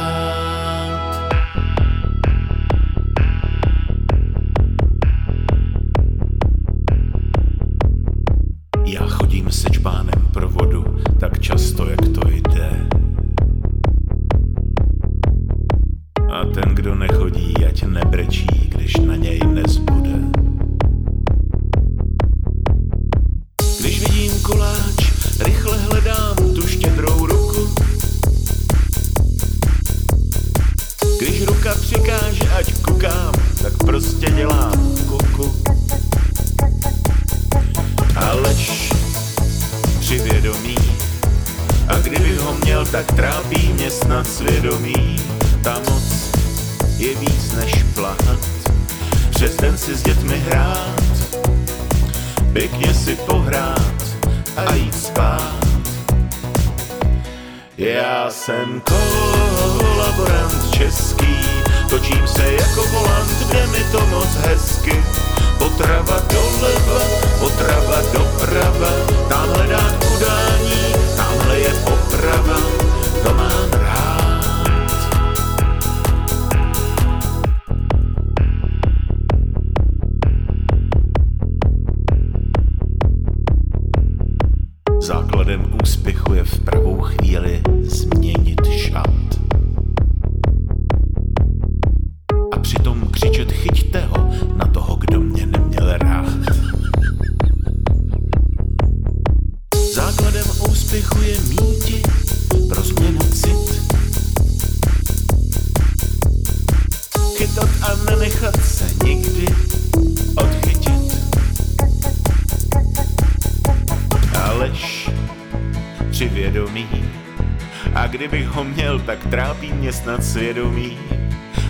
Svědomí. 120.29 120.99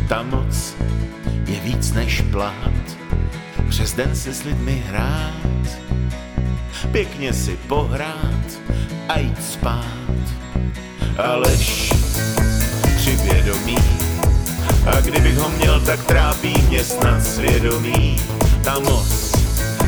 Ta 0.09 0.23
moc 0.23 0.75
je 1.47 1.61
víc 1.61 1.93
než 1.93 2.21
plát. 2.21 2.97
Přes 3.69 3.95
den 3.95 4.17
si 4.17 4.35
s 4.35 4.45
lidmi 4.45 4.83
hrát. 4.87 5.69
Pěkně 6.93 7.33
si 7.33 7.59
pohrát 7.69 8.47
a 9.09 9.19
jít 9.19 9.45
spát. 9.45 9.85
Aleš 11.19 11.93
při 12.97 13.17
vědomí. 13.17 13.77
A 14.87 15.01
kdybych 15.01 15.39
ho 15.39 15.49
měl, 15.49 15.81
tak 15.81 16.05
trápí 16.05 16.55
mě 16.69 16.85
snad 16.85 17.25
svědomí. 17.25 18.17
Ta 18.65 18.79
moc 18.79 19.33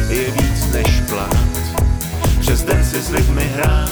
je 0.09 0.31
víc 0.31 0.73
než 0.73 1.01
plát 1.09 1.51
přes 2.41 2.63
den 2.63 2.85
si 2.85 3.03
s 3.03 3.11
lidmi 3.11 3.45
hrát, 3.55 3.91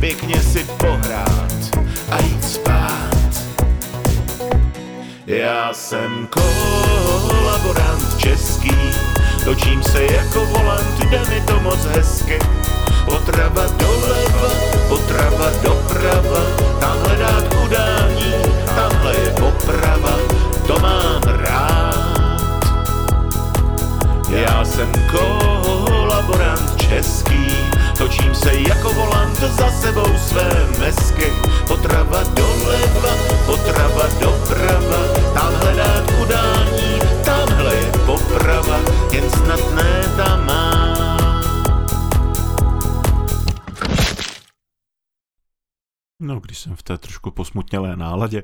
pěkně 0.00 0.42
si 0.42 0.64
pohrát 0.64 1.57
Já 5.28 5.72
jsem 5.72 6.28
kolaborant 6.30 8.18
český, 8.18 8.74
točím 9.44 9.82
se 9.82 10.04
jako 10.04 10.46
volant, 10.46 11.04
jde 11.04 11.18
mi 11.18 11.40
to 11.40 11.60
moc 11.60 11.84
hezky. 11.84 12.38
Potrava 13.04 13.66
doleva, 13.66 14.50
potrava 14.88 15.50
doprava, 15.62 16.40
tamhle 16.80 17.16
dát 17.16 17.54
udání, 17.64 18.32
tamhle 18.74 19.14
je 19.20 19.30
poprava, 19.30 20.18
to 20.66 20.78
mám 20.78 21.22
rád. 21.22 22.64
Já 24.30 24.64
jsem 24.64 24.92
kolaborant 25.10 26.76
český, 26.76 27.46
točím 27.98 28.34
se 28.34 28.54
jako 28.54 28.92
volant 28.92 29.40
za 29.40 29.70
sebou 29.70 30.18
své 30.28 30.66
mesky. 30.78 31.32
Potrava 31.68 32.22
doleva, 32.24 33.12
potrava 33.46 34.06
doprava, 34.20 35.00
tam 35.34 35.52
hledat 35.54 36.04
udání, 36.22 36.98
tamhle 37.24 37.74
je 37.74 37.92
poprava, 38.06 38.78
jen 39.12 39.30
snad 39.30 39.74
ne 39.74 40.02
ta 40.16 40.36
má. 40.36 40.98
No, 46.20 46.40
když 46.40 46.58
jsem 46.58 46.76
v 46.76 46.82
té 46.82 46.98
trošku 46.98 47.30
posmutnělé 47.30 47.96
náladě, 47.96 48.42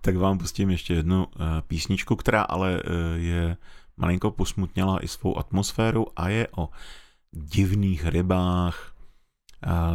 tak 0.00 0.16
vám 0.16 0.38
pustím 0.38 0.70
ještě 0.70 0.94
jednu 0.94 1.24
uh, 1.24 1.42
písničku, 1.66 2.16
která 2.16 2.42
ale 2.42 2.82
uh, 2.82 2.90
je 3.16 3.56
malinko 3.96 4.30
posmutněla 4.30 5.04
i 5.04 5.08
svou 5.08 5.38
atmosféru 5.38 6.06
a 6.16 6.28
je 6.28 6.48
o 6.56 6.68
divných 7.32 8.06
rybách. 8.06 8.93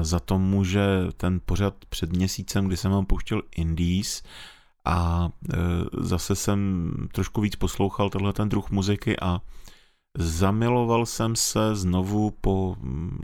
Za 0.01 0.19
to 0.19 0.39
může 0.39 0.87
ten 1.17 1.41
pořad 1.45 1.73
před 1.89 2.13
měsícem, 2.13 2.67
kdy 2.67 2.77
jsem 2.77 2.91
vám 2.91 3.05
pouštěl 3.05 3.41
Indies 3.55 4.23
a 4.85 5.29
e, 5.53 5.57
zase 5.99 6.35
jsem 6.35 6.91
trošku 7.11 7.41
víc 7.41 7.55
poslouchal 7.55 8.09
tenhle 8.09 8.33
ten 8.33 8.49
druh 8.49 8.71
muziky 8.71 9.19
a 9.19 9.41
zamiloval 10.17 11.05
jsem 11.05 11.35
se 11.35 11.75
znovu 11.75 12.31
po 12.31 12.75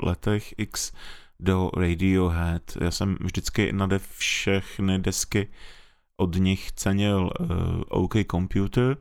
letech 0.04 0.54
X 0.58 0.92
do 1.40 1.72
Radiohead. 1.78 2.78
Já 2.82 2.92
jsem 2.92 3.18
vždycky 3.22 3.74
nade 3.74 4.00
všechny 4.00 5.00
desky 5.00 5.48
od 6.18 6.36
nich 6.36 6.72
cenil 6.72 7.30
uh, 7.40 7.48
OK 7.88 8.14
Computer, 8.32 8.98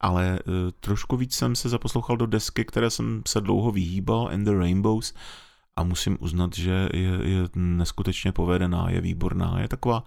ale 0.00 0.38
uh, 0.46 0.54
trošku 0.80 1.16
víc 1.16 1.34
jsem 1.34 1.56
se 1.56 1.68
zaposlouchal 1.68 2.16
do 2.16 2.26
desky, 2.26 2.64
které 2.64 2.90
jsem 2.90 3.22
se 3.28 3.40
dlouho 3.40 3.72
vyhýbal, 3.72 4.28
And 4.28 4.44
the 4.44 4.58
Rainbows, 4.58 5.14
a 5.76 5.82
musím 5.82 6.16
uznat, 6.20 6.56
že 6.56 6.88
je, 6.92 7.28
je 7.28 7.48
neskutečně 7.54 8.32
povedená, 8.32 8.90
je 8.90 9.00
výborná, 9.00 9.60
je 9.60 9.68
taková 9.68 10.04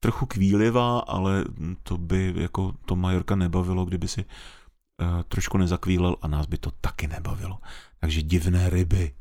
trochu 0.00 0.26
kvílivá, 0.26 0.98
ale 0.98 1.44
to 1.82 1.98
by 1.98 2.34
jako 2.36 2.72
to 2.86 2.96
Majorka 2.96 3.36
nebavilo, 3.36 3.84
kdyby 3.84 4.08
si 4.08 4.24
uh, 4.24 5.22
trošku 5.28 5.58
nezakvílel 5.58 6.16
a 6.22 6.28
nás 6.28 6.46
by 6.46 6.58
to 6.58 6.70
taky 6.70 7.06
nebavilo. 7.06 7.58
Takže 8.00 8.22
divné 8.22 8.70
ryby. 8.70 9.14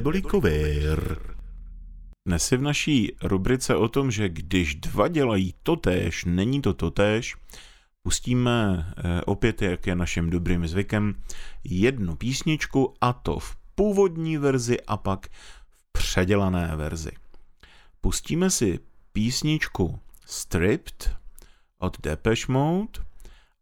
Neboli 0.00 0.22
kovér. 0.22 1.20
Dnes 2.28 2.44
si 2.44 2.56
v 2.56 2.62
naší 2.62 3.12
rubrice 3.22 3.76
o 3.76 3.88
tom, 3.88 4.10
že 4.10 4.28
když 4.28 4.74
dva 4.74 5.08
dělají 5.08 5.54
totéž, 5.62 6.24
není 6.24 6.62
to 6.62 6.74
totéž, 6.74 7.36
pustíme 8.02 8.86
eh, 8.96 9.20
opět, 9.26 9.62
jak 9.62 9.86
je 9.86 9.94
naším 9.96 10.30
dobrým 10.30 10.66
zvykem, 10.66 11.14
jednu 11.64 12.16
písničku 12.16 12.94
a 13.00 13.12
to 13.12 13.38
v 13.38 13.56
původní 13.74 14.38
verzi 14.38 14.80
a 14.80 14.96
pak 14.96 15.28
v 15.28 15.92
předělané 15.92 16.72
verzi. 16.76 17.12
Pustíme 18.00 18.50
si 18.50 18.78
písničku 19.12 20.00
Stripped 20.26 21.16
od 21.78 22.00
Depeche 22.00 22.52
Mode 22.52 23.04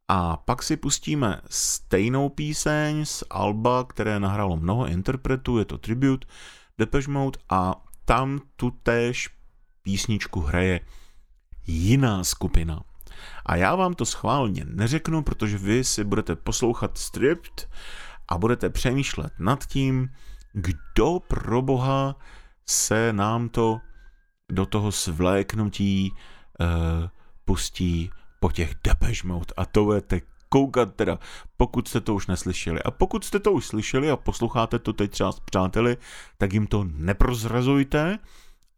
a 0.09 0.37
pak 0.37 0.63
si 0.63 0.77
pustíme 0.77 1.41
stejnou 1.51 2.29
píseň 2.29 3.05
z 3.05 3.25
Alba, 3.31 3.85
které 3.85 4.21
nahralo 4.21 4.57
mnoho 4.57 4.87
interpretů, 4.87 5.59
je 5.59 5.65
to 5.65 5.79
tribute 5.79 6.27
Depeche 6.79 7.11
Mode 7.11 7.39
a 7.49 7.75
tam 8.05 8.41
tu 8.57 8.71
též 8.71 9.29
písničku 9.83 10.41
hraje 10.41 10.81
jiná 11.67 12.25
skupina. 12.25 12.83
A 13.47 13.57
já 13.57 13.75
vám 13.75 13.95
to 13.95 14.07
schválně 14.07 14.65
neřeknu, 14.65 15.23
protože 15.23 15.59
vy 15.59 15.85
si 15.85 16.05
budete 16.05 16.37
poslouchat 16.37 16.99
Stripped 16.99 17.69
a 18.29 18.39
budete 18.39 18.71
přemýšlet 18.71 19.33
nad 19.39 19.67
tím, 19.67 20.09
kdo 20.53 21.21
pro 21.29 21.63
boha 21.63 22.17
se 22.67 23.13
nám 23.13 23.49
to 23.49 23.81
do 24.53 24.67
toho 24.67 24.93
svléknutí 24.93 26.13
uh, 26.13 27.09
pustí 27.45 28.11
po 28.41 28.53
těch 28.53 28.75
Depeche 28.85 29.29
Mode 29.29 29.55
a 29.57 29.67
to 29.67 29.85
budete 29.85 30.21
koukat 30.49 30.95
teda, 30.95 31.19
pokud 31.57 31.89
jste 31.89 32.01
to 32.01 32.15
už 32.15 32.27
neslyšeli. 32.27 32.83
A 32.83 32.91
pokud 32.91 33.25
jste 33.25 33.39
to 33.39 33.53
už 33.53 33.67
slyšeli 33.67 34.11
a 34.11 34.17
posloucháte 34.17 34.79
to 34.79 34.93
teď 34.93 35.11
třeba 35.11 35.33
s 35.33 35.41
přáteli, 35.41 35.97
tak 36.39 36.53
jim 36.53 36.67
to 36.67 36.85
neprozrazujte, 36.85 38.19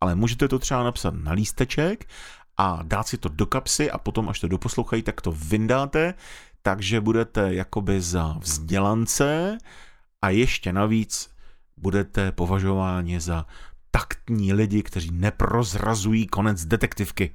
ale 0.00 0.14
můžete 0.14 0.48
to 0.48 0.58
třeba 0.58 0.84
napsat 0.84 1.14
na 1.14 1.32
lísteček 1.32 2.08
a 2.56 2.78
dát 2.82 3.08
si 3.08 3.18
to 3.18 3.28
do 3.28 3.46
kapsy 3.46 3.90
a 3.90 3.98
potom, 3.98 4.28
až 4.28 4.40
to 4.40 4.48
doposlouchají, 4.48 5.02
tak 5.02 5.20
to 5.20 5.32
vyndáte, 5.32 6.14
takže 6.62 7.00
budete 7.00 7.54
jakoby 7.54 8.00
za 8.00 8.36
vzdělance 8.38 9.58
a 10.22 10.30
ještě 10.30 10.72
navíc 10.72 11.30
budete 11.76 12.32
považováni 12.32 13.20
za 13.20 13.46
taktní 13.90 14.52
lidi, 14.52 14.82
kteří 14.82 15.10
neprozrazují 15.10 16.26
konec 16.26 16.64
detektivky. 16.64 17.34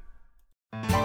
Come 0.92 1.05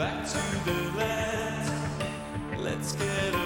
back 0.00 0.26
to 0.26 0.38
the 0.64 0.96
land. 0.96 1.70
Let's 2.58 2.92
get 2.94 3.39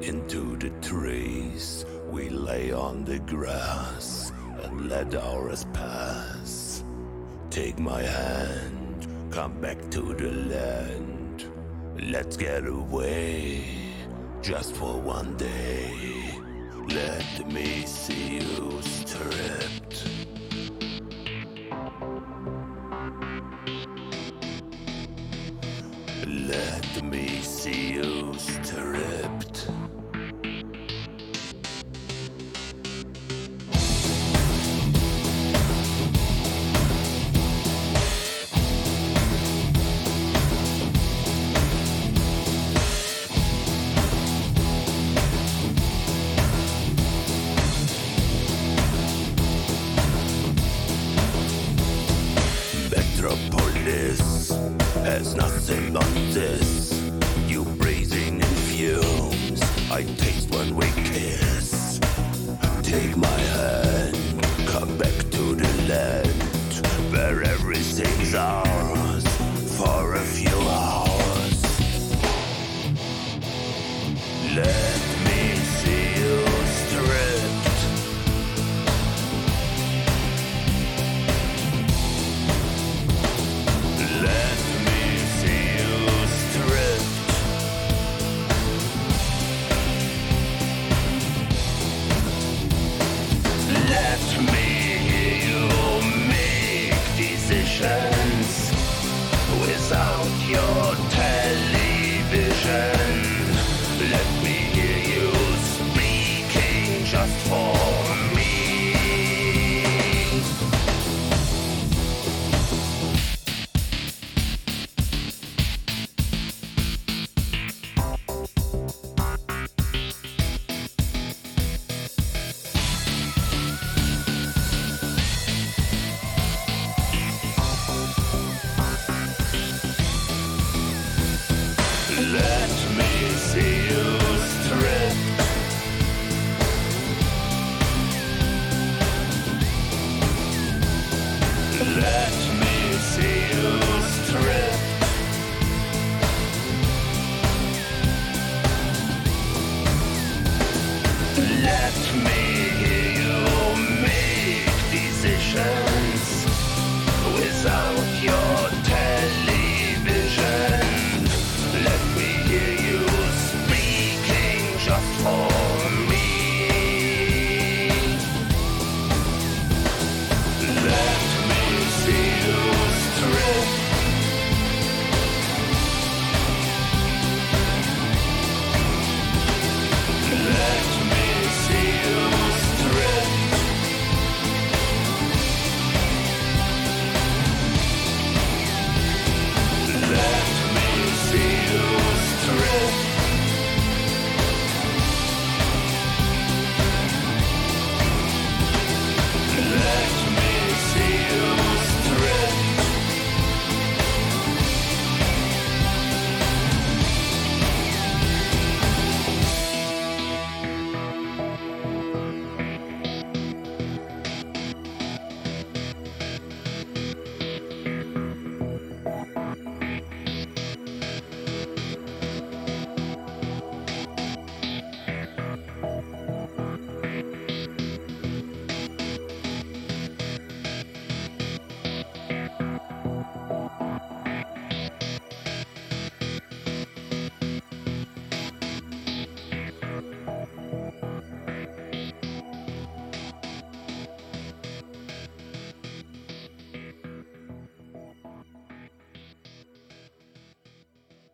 into 0.00 0.56
the 0.56 0.70
trees. 0.80 1.86
We 2.10 2.28
lay 2.28 2.72
on 2.72 3.04
the 3.04 3.18
grass 3.20 4.32
and 4.62 4.88
let 4.88 5.14
hours 5.14 5.64
pass. 5.72 6.84
Take 7.50 7.78
my 7.78 8.02
hand, 8.02 9.06
come 9.30 9.60
back 9.60 9.78
to 9.90 10.00
the 10.14 10.30
land. 10.30 11.44
Let's 12.00 12.36
get 12.36 12.66
away 12.66 13.64
just 14.42 14.74
for 14.74 15.00
one 15.00 15.36
day. 15.36 15.90
Let 16.88 17.50
me 17.50 17.86
see 17.86 18.40
you 18.40 18.82
stripped. 18.82 20.33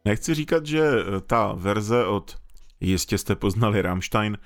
Nechci 0.04 0.34
říkat, 0.34 0.66
že 0.66 0.80
eh, 0.80 1.20
ta 1.20 1.52
verze 1.52 2.06
od 2.06 2.36
Jistě 2.80 3.18
jste 3.18 3.36
poznali 3.36 3.82
Rammstein 3.82 4.38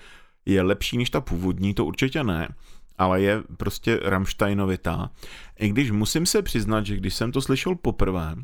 je 0.46 0.62
lepší 0.62 0.98
než 0.98 1.10
ta 1.10 1.20
původní, 1.20 1.74
to 1.74 1.84
určitě 1.84 2.24
ne, 2.24 2.48
ale 2.98 3.20
je 3.20 3.42
prostě 3.56 4.00
Rammsteinovitá. 4.02 5.10
I 5.58 5.68
když 5.68 5.90
musím 5.90 6.26
se 6.26 6.42
přiznat, 6.42 6.86
že 6.86 6.96
když 6.96 7.14
jsem 7.14 7.32
to 7.32 7.42
slyšel 7.42 7.74
poprvé, 7.74 8.34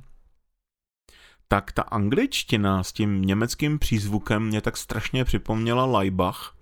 tak 1.48 1.72
ta 1.72 1.82
angličtina 1.82 2.82
s 2.82 2.92
tím 2.92 3.22
německým 3.22 3.78
přízvukem 3.78 4.46
mě 4.46 4.60
tak 4.60 4.76
strašně 4.76 5.24
připomněla 5.24 5.84
Leibach, 5.84 6.56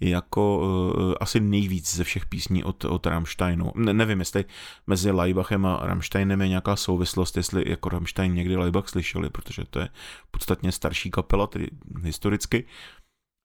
jako 0.00 0.58
uh, 0.58 1.14
asi 1.20 1.40
nejvíc 1.40 1.94
ze 1.94 2.04
všech 2.04 2.26
písní 2.26 2.64
od, 2.64 2.84
od 2.84 3.06
Rammsteinu. 3.06 3.72
Ne, 3.74 3.94
nevím, 3.94 4.18
jestli 4.18 4.44
mezi 4.86 5.10
Leibachem 5.10 5.66
a 5.66 5.80
Rammsteinem 5.82 6.40
je 6.40 6.48
nějaká 6.48 6.76
souvislost, 6.76 7.36
jestli 7.36 7.70
jako 7.70 7.88
Rammstein 7.88 8.34
někdy 8.34 8.56
Leibach 8.56 8.88
slyšeli, 8.88 9.30
protože 9.30 9.64
to 9.70 9.80
je 9.80 9.88
podstatně 10.30 10.72
starší 10.72 11.10
kapela, 11.10 11.46
tedy 11.46 11.68
historicky, 12.02 12.64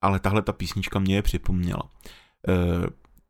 ale 0.03 0.19
tahle 0.19 0.41
ta 0.41 0.53
písnička 0.53 0.99
mě 0.99 1.15
je 1.15 1.21
připomněla. 1.21 1.83
Uh, 1.83 2.85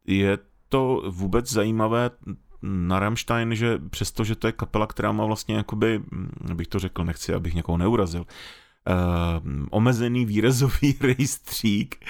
je 0.08 0.38
to 0.70 1.02
vůbec 1.10 1.52
zajímavé 1.52 2.10
na 2.62 3.00
Rammstein, 3.00 3.56
že 3.56 3.80
přesto, 3.90 4.24
že 4.24 4.36
to 4.36 4.48
je 4.48 4.52
kapela, 4.52 4.88
která 4.88 5.12
má 5.12 5.26
vlastně 5.26 5.56
jakoby, 5.56 6.00
hm, 6.12 6.30
bych 6.54 6.68
to 6.68 6.80
řekl, 6.80 7.04
nechci, 7.06 7.34
abych 7.34 7.54
někoho 7.54 7.78
neurazil, 7.78 8.26
omezený 9.70 10.26
výrazový 10.26 10.96
rejstřík, 11.02 12.06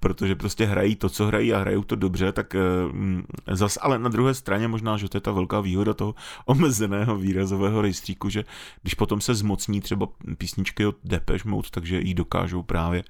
protože 0.00 0.34
prostě 0.34 0.66
hrají 0.66 0.96
to, 0.96 1.08
co 1.08 1.26
hrají 1.26 1.54
a 1.54 1.58
hrajou 1.58 1.82
to 1.82 1.96
dobře, 1.96 2.32
tak 2.32 2.54
uh, 2.54 3.54
zas 3.56 3.78
ale 3.80 3.98
na 3.98 4.08
druhé 4.08 4.34
straně 4.34 4.68
možná, 4.68 4.96
že 4.96 5.08
to 5.08 5.16
je 5.16 5.20
ta 5.20 5.32
velká 5.32 5.60
výhoda 5.60 5.94
toho 5.94 6.14
omezeného 6.46 7.16
výrazového 7.16 7.82
rejstříku, 7.82 8.28
že 8.28 8.44
když 8.82 8.94
potom 8.94 9.20
se 9.20 9.34
zmocní 9.34 9.80
třeba 9.80 10.08
písničky 10.38 10.86
od 10.86 10.96
Depeche 11.04 11.48
Mode, 11.48 11.68
takže 11.70 12.00
jí 12.00 12.14
dokážou 12.14 12.62
právě 12.62 13.04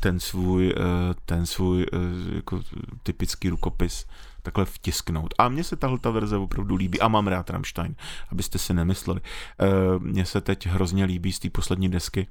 ten 0.00 0.20
svůj, 0.20 0.66
uh, 0.66 1.14
ten 1.26 1.46
svůj 1.46 1.86
uh, 1.92 2.34
jako 2.34 2.62
typický 3.02 3.48
rukopis 3.48 4.06
takhle 4.42 4.64
vtisknout. 4.64 5.34
A 5.38 5.48
mně 5.48 5.64
se 5.64 5.76
tahle 5.76 5.98
ta 5.98 6.10
verze 6.10 6.36
opravdu 6.36 6.76
líbí 6.76 7.00
a 7.00 7.08
mám 7.08 7.26
rád 7.26 7.50
Rammstein, 7.50 7.94
abyste 8.28 8.58
si 8.58 8.74
nemysleli. 8.74 9.20
Uh, 9.20 10.02
mně 10.02 10.24
se 10.24 10.40
teď 10.40 10.66
hrozně 10.66 11.04
líbí 11.04 11.32
z 11.32 11.38
té 11.38 11.50
poslední 11.50 11.88
desky 11.88 12.26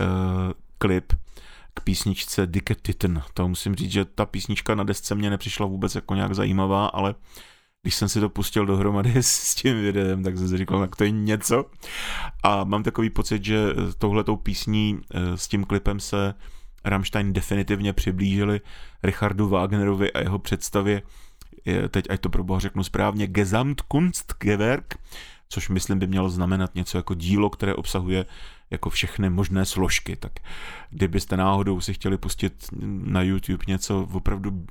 uh, 0.00 0.06
klip 0.78 1.12
k 1.74 1.80
písničce 1.80 2.46
Dicke 2.46 2.74
Titten. 2.74 3.22
To 3.34 3.48
musím 3.48 3.74
říct, 3.74 3.92
že 3.92 4.04
ta 4.04 4.26
písnička 4.26 4.74
na 4.74 4.84
desce 4.84 5.14
mě 5.14 5.30
nepřišla 5.30 5.66
vůbec 5.66 5.94
jako 5.94 6.14
nějak 6.14 6.34
zajímavá, 6.34 6.86
ale 6.86 7.14
když 7.82 7.94
jsem 7.94 8.08
si 8.08 8.20
to 8.20 8.28
pustil 8.28 8.66
dohromady 8.66 9.14
s 9.22 9.54
tím 9.54 9.80
videem, 9.80 10.22
tak 10.22 10.38
jsem 10.38 10.48
si 10.48 10.56
říkal, 10.58 10.80
tak 10.80 10.96
to 10.96 11.04
je 11.04 11.10
něco. 11.10 11.64
A 12.42 12.64
mám 12.64 12.82
takový 12.82 13.10
pocit, 13.10 13.44
že 13.44 13.58
touhletou 13.98 14.36
písní 14.36 15.00
s 15.34 15.48
tím 15.48 15.64
klipem 15.64 16.00
se 16.00 16.34
Rammstein 16.84 17.32
definitivně 17.32 17.92
přiblížili 17.92 18.60
Richardu 19.02 19.48
Wagnerovi 19.48 20.12
a 20.12 20.20
jeho 20.20 20.38
představě 20.38 21.02
teď 21.88 22.10
ať 22.10 22.20
to 22.20 22.28
pro 22.28 22.44
boha 22.44 22.60
řeknu 22.60 22.84
správně, 22.84 23.26
Gesamtkunstgewerk, 23.26 24.98
což 25.48 25.68
myslím 25.68 25.98
by 25.98 26.06
mělo 26.06 26.30
znamenat 26.30 26.74
něco 26.74 26.98
jako 26.98 27.14
dílo, 27.14 27.50
které 27.50 27.74
obsahuje 27.74 28.26
jako 28.70 28.90
všechny 28.90 29.30
možné 29.30 29.64
složky. 29.64 30.16
Tak 30.16 30.32
kdybyste 30.90 31.36
náhodou 31.36 31.80
si 31.80 31.94
chtěli 31.94 32.18
pustit 32.18 32.68
na 33.04 33.22
YouTube 33.22 33.64
něco 33.68 34.08
opravdu 34.12 34.66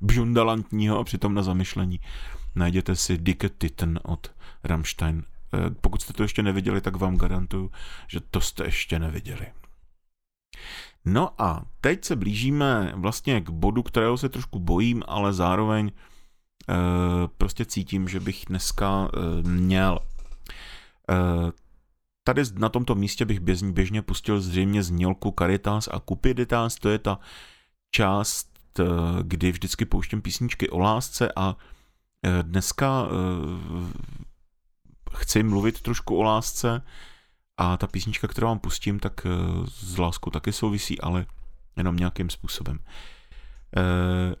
bžundalantního 0.00 0.98
a 0.98 1.04
přitom 1.04 1.34
na 1.34 1.42
zamyšlení, 1.42 2.00
najděte 2.54 2.96
si 2.96 3.18
Dicke 3.18 3.48
Titten 3.48 4.00
od 4.02 4.32
Rammstein. 4.64 5.24
Eh, 5.54 5.70
pokud 5.80 6.02
jste 6.02 6.12
to 6.12 6.22
ještě 6.22 6.42
neviděli, 6.42 6.80
tak 6.80 6.96
vám 6.96 7.16
garantuju, 7.16 7.70
že 8.06 8.20
to 8.20 8.40
jste 8.40 8.64
ještě 8.64 8.98
neviděli. 8.98 9.46
No 11.04 11.42
a 11.42 11.64
teď 11.80 12.04
se 12.04 12.16
blížíme 12.16 12.92
vlastně 12.96 13.40
k 13.40 13.50
bodu, 13.50 13.82
kterého 13.82 14.18
se 14.18 14.28
trošku 14.28 14.58
bojím, 14.58 15.02
ale 15.08 15.32
zároveň 15.32 15.86
e, 15.88 15.92
prostě 17.38 17.64
cítím, 17.64 18.08
že 18.08 18.20
bych 18.20 18.44
dneska 18.48 19.08
e, 19.08 19.48
měl. 19.48 19.98
E, 21.10 21.16
tady 22.24 22.42
na 22.54 22.68
tomto 22.68 22.94
místě 22.94 23.24
bych 23.24 23.40
běžně, 23.40 23.72
běžně 23.72 24.02
pustil 24.02 24.40
zřejmě 24.40 24.82
znělku 24.82 25.34
Caritas 25.38 25.88
a 25.92 26.00
Cupiditas, 26.00 26.74
to 26.74 26.88
je 26.88 26.98
ta 26.98 27.18
část, 27.90 28.48
kdy 29.22 29.52
vždycky 29.52 29.84
pouštím 29.84 30.22
písničky 30.22 30.68
o 30.70 30.78
lásce 30.78 31.32
a 31.36 31.56
dneska 32.42 33.08
chci 35.16 35.42
mluvit 35.42 35.82
trošku 35.82 36.16
o 36.16 36.22
lásce, 36.22 36.82
a 37.58 37.76
ta 37.76 37.86
písnička, 37.86 38.28
kterou 38.28 38.46
vám 38.46 38.58
pustím, 38.58 38.98
tak 38.98 39.26
eh, 39.26 39.30
s 39.66 39.98
láskou 39.98 40.30
taky 40.30 40.52
souvisí, 40.52 41.00
ale 41.00 41.26
jenom 41.76 41.96
nějakým 41.96 42.30
způsobem. 42.30 42.78
Eh, 43.76 44.34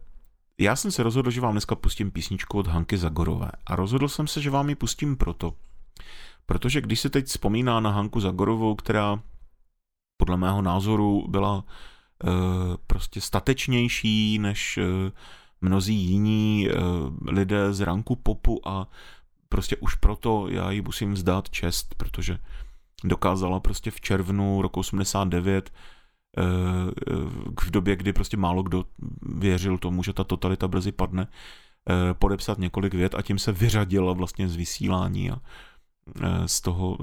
já 0.58 0.76
jsem 0.76 0.90
se 0.90 1.02
rozhodl, 1.02 1.30
že 1.30 1.40
vám 1.40 1.52
dneska 1.52 1.74
pustím 1.74 2.10
písničku 2.10 2.58
od 2.58 2.66
Hanky 2.66 2.98
Zagorové. 2.98 3.50
A 3.66 3.76
rozhodl 3.76 4.08
jsem 4.08 4.26
se, 4.26 4.42
že 4.42 4.50
vám 4.50 4.68
ji 4.68 4.74
pustím 4.74 5.16
proto, 5.16 5.54
protože 6.46 6.80
když 6.80 7.00
se 7.00 7.10
teď 7.10 7.26
vzpomíná 7.26 7.80
na 7.80 7.90
Hanku 7.90 8.20
Zagorovou, 8.20 8.74
která 8.74 9.22
podle 10.16 10.36
mého 10.36 10.62
názoru 10.62 11.26
byla 11.28 11.54
uh, 11.54 11.62
prostě 12.86 13.20
statečnější 13.20 14.38
než 14.38 14.78
mnozí 15.60 15.94
jiní 15.94 16.68
lidé 17.26 17.72
z 17.72 17.80
ranku 17.80 18.16
popu 18.16 18.68
a 18.68 18.88
prostě 19.48 19.76
už 19.76 19.94
proto 19.94 20.48
já 20.48 20.70
ji 20.70 20.82
musím 20.82 21.16
zdát 21.16 21.50
čest, 21.50 21.94
protože 21.94 22.38
dokázala 23.04 23.60
prostě 23.60 23.90
v 23.90 24.00
červnu 24.00 24.62
roku 24.62 24.80
89 24.80 25.72
eh, 26.38 26.42
v 27.60 27.70
době, 27.70 27.96
kdy 27.96 28.12
prostě 28.12 28.36
málo 28.36 28.62
kdo 28.62 28.84
věřil 29.22 29.78
tomu, 29.78 30.02
že 30.02 30.12
ta 30.12 30.24
totalita 30.24 30.68
brzy 30.68 30.92
padne, 30.92 31.26
eh, 31.90 32.14
podepsat 32.14 32.58
několik 32.58 32.94
vět 32.94 33.14
a 33.14 33.22
tím 33.22 33.38
se 33.38 33.52
vyřadila 33.52 34.12
vlastně 34.12 34.48
z 34.48 34.56
vysílání 34.56 35.30
a 35.30 35.40
eh, 36.22 36.48
z 36.48 36.60
toho 36.60 36.98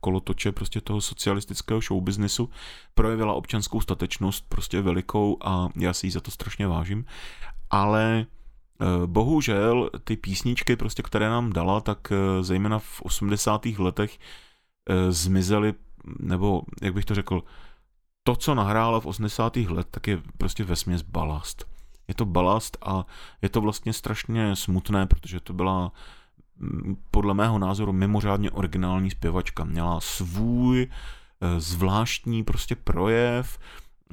kolotoče 0.00 0.52
prostě 0.52 0.80
toho 0.80 1.00
socialistického 1.00 1.80
showbiznesu 1.80 2.50
projevila 2.94 3.34
občanskou 3.34 3.80
statečnost 3.80 4.44
prostě 4.48 4.80
velikou 4.80 5.36
a 5.44 5.68
já 5.76 5.92
si 5.92 6.06
ji 6.06 6.10
za 6.10 6.20
to 6.20 6.30
strašně 6.30 6.66
vážím, 6.66 7.04
ale 7.70 8.26
bohužel 9.06 9.90
ty 10.04 10.16
písničky 10.16 10.76
prostě, 10.76 11.02
které 11.02 11.28
nám 11.28 11.52
dala, 11.52 11.80
tak 11.80 12.12
zejména 12.40 12.78
v 12.78 13.02
80. 13.02 13.66
letech 13.78 14.18
Eh, 14.18 14.49
zmizely, 15.10 15.74
nebo 16.20 16.62
jak 16.82 16.94
bych 16.94 17.04
to 17.04 17.14
řekl, 17.14 17.42
to, 18.22 18.36
co 18.36 18.54
nahrála 18.54 19.00
v 19.00 19.06
80. 19.06 19.56
let, 19.56 19.86
tak 19.90 20.06
je 20.06 20.22
prostě 20.38 20.64
vesměs 20.64 21.02
balast. 21.02 21.64
Je 22.08 22.14
to 22.14 22.24
balast 22.24 22.76
a 22.82 23.06
je 23.42 23.48
to 23.48 23.60
vlastně 23.60 23.92
strašně 23.92 24.56
smutné, 24.56 25.06
protože 25.06 25.40
to 25.40 25.52
byla 25.52 25.92
mm, 26.56 26.96
podle 27.10 27.34
mého 27.34 27.58
názoru 27.58 27.92
mimořádně 27.92 28.50
originální 28.50 29.10
zpěvačka. 29.10 29.64
Měla 29.64 30.00
svůj 30.00 30.86
eh, 30.86 31.60
zvláštní 31.60 32.44
prostě 32.44 32.76
projev, 32.76 33.58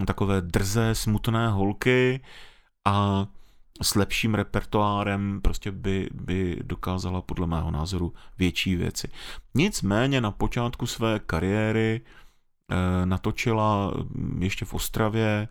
takové 0.05 0.41
drzé, 0.41 0.95
smutné 0.95 1.49
holky 1.49 2.21
a 2.85 3.27
s 3.81 3.95
lepším 3.95 4.35
repertoárem 4.35 5.41
prostě 5.41 5.71
by, 5.71 6.09
by 6.13 6.59
dokázala 6.63 7.21
podle 7.21 7.47
mého 7.47 7.71
názoru 7.71 8.13
větší 8.37 8.75
věci. 8.75 9.09
Nicméně 9.55 10.21
na 10.21 10.31
počátku 10.31 10.87
své 10.87 11.19
kariéry 11.19 12.01
e, 12.01 13.05
natočila 13.05 13.93
ještě 14.39 14.65
v 14.65 14.73
Ostravě 14.73 15.47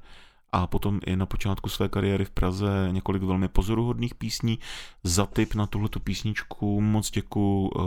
a 0.53 0.67
potom 0.67 1.01
i 1.07 1.17
na 1.17 1.27
počátku 1.27 1.69
své 1.69 1.89
kariéry 1.89 2.25
v 2.25 2.31
Praze 2.31 2.89
několik 2.91 3.23
velmi 3.23 3.49
pozoruhodných 3.49 4.15
písní. 4.15 4.59
Za 5.03 5.27
tip 5.27 5.55
na 5.55 5.67
tuhletu 5.67 6.01
písničku 6.01 6.81
moc 6.81 7.11
děkuji 7.11 7.67
e, 7.67 7.81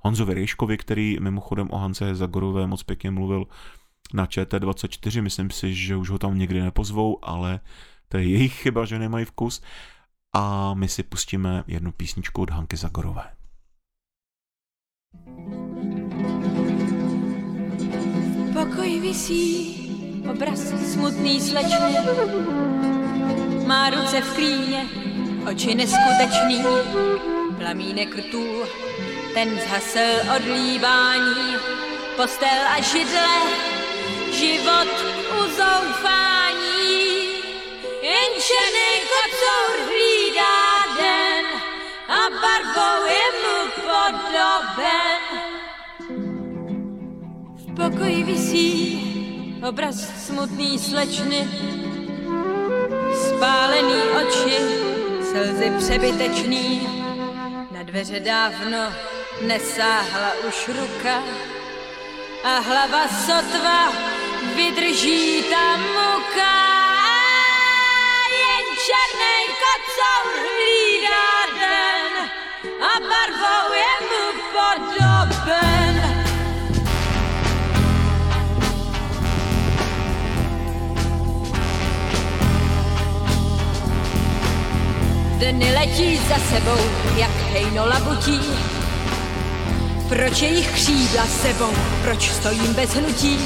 Honzovi 0.00 0.34
Rejškovi, 0.34 0.76
který 0.76 1.16
mimochodem 1.20 1.68
o 1.70 1.78
Hance 1.78 2.14
Zagorové 2.14 2.66
moc 2.66 2.82
pěkně 2.82 3.10
mluvil 3.10 3.46
na 4.14 4.26
ČT24. 4.26 5.22
Myslím 5.22 5.50
si, 5.50 5.74
že 5.74 5.96
už 5.96 6.10
ho 6.10 6.18
tam 6.18 6.38
někdy 6.38 6.60
nepozvou, 6.60 7.24
ale 7.24 7.60
to 8.10 8.18
je 8.18 8.28
jejich 8.28 8.54
chyba, 8.54 8.84
že 8.84 8.98
nemají 8.98 9.24
vkus. 9.24 9.62
A 10.34 10.74
my 10.74 10.88
si 10.88 11.02
pustíme 11.02 11.64
jednu 11.66 11.92
písničku 11.92 12.42
od 12.42 12.50
Hanky 12.50 12.76
Zagorové. 12.76 13.24
Pokoj 18.52 19.00
visí 19.00 19.80
obraz 20.30 20.58
smutný 20.92 21.40
slečny. 21.40 21.94
Má 23.66 23.90
ruce 23.90 24.20
v 24.20 24.34
klíně, 24.34 24.86
oči 25.50 25.74
neskutečný, 25.74 26.62
plamínek 27.58 28.16
rtů, 28.18 28.62
ten 29.34 29.60
zhasel 29.60 30.36
odlívání, 30.36 31.56
postel 32.16 32.66
a 32.76 32.80
židle, 32.82 33.26
život 34.32 34.88
uzoufání. 35.44 37.09
Jenčený 38.10 38.90
kocour 39.10 39.76
hlídá 39.86 40.58
den 40.98 41.46
a 42.08 42.20
barvou 42.42 43.06
je 43.06 43.26
mu 43.42 43.58
podoben. 43.86 45.22
V 47.54 47.64
pokoji 47.76 48.22
visí 48.22 48.72
obraz 49.68 50.26
smutný 50.26 50.78
slečny, 50.78 51.48
spálený 53.26 54.00
oči, 54.20 54.58
slzy 55.30 55.72
přebytečný, 55.78 56.88
na 57.70 57.82
dveře 57.82 58.20
dávno 58.20 58.92
nesáhla 59.46 60.32
už 60.48 60.68
ruka 60.68 61.22
a 62.44 62.58
hlava 62.58 63.08
sotva 63.08 63.92
vydrží 64.56 65.42
ta 65.50 65.76
muka 65.76 66.69
černej 68.86 69.44
kocour 69.62 70.32
hlídá 70.40 71.32
den 71.60 72.12
a 72.80 72.92
barvou 73.10 73.66
je 73.82 73.94
mu 74.08 74.24
podoben. 74.54 75.94
Dny 85.38 85.72
letí 85.74 86.20
za 86.28 86.38
sebou, 86.38 86.80
jak 87.16 87.30
hejno 87.52 87.86
labutí. 87.86 88.40
Proč 90.08 90.42
jejich 90.42 90.70
křídla 90.72 91.26
sebou, 91.26 91.72
proč 92.02 92.30
stojím 92.30 92.74
bez 92.74 92.94
hnutí? 92.94 93.38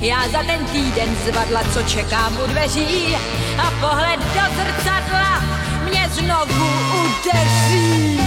Já 0.00 0.28
za 0.28 0.42
ten 0.42 0.64
týden 0.64 1.16
zvadla, 1.26 1.60
co 1.74 1.82
čekám 1.82 2.38
u 2.44 2.46
dveří 2.46 3.16
a 3.58 3.70
pohled 3.80 4.20
do 4.20 4.40
zrcadla 4.56 5.42
mě 5.84 6.08
znovu 6.12 6.66
udeří. 7.04 8.25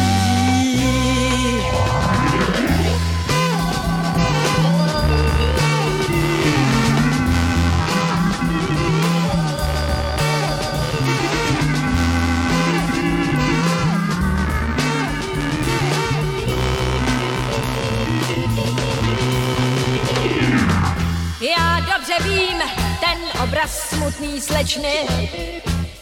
Dobře 22.10 22.30
vím, 22.30 22.58
ten 23.00 23.44
obraz 23.44 23.90
smutný 23.90 24.42
slečny, 24.42 24.94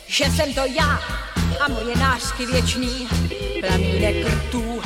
že 0.08 0.26
jsem 0.26 0.53
to 0.53 0.62
já 0.66 0.99
a 1.60 1.70
moje 1.70 1.97
nářky 1.97 2.45
věčný, 2.45 3.08
plamínek 3.62 4.16
rtů, 4.28 4.82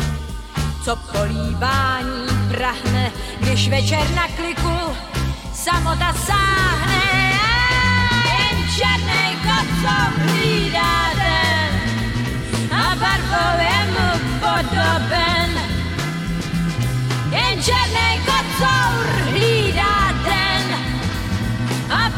co 0.86 0.96
polívání 0.96 2.28
prahne, 2.52 3.12
když 3.40 3.70
večer 3.70 4.10
na 4.16 4.28
kliku 4.28 4.96
samota 5.54 6.14
sáhne. 6.14 7.02
Jen 8.26 8.70
černej 8.78 9.36
kocov 9.36 10.18
hlídá 10.18 11.14
den 11.16 11.82
a 12.72 12.96
barvou 12.96 13.60
je 13.60 13.86
mu 13.92 14.20
podoben. 14.40 15.62
Jen 17.32 17.64
hlídá 17.64 18.22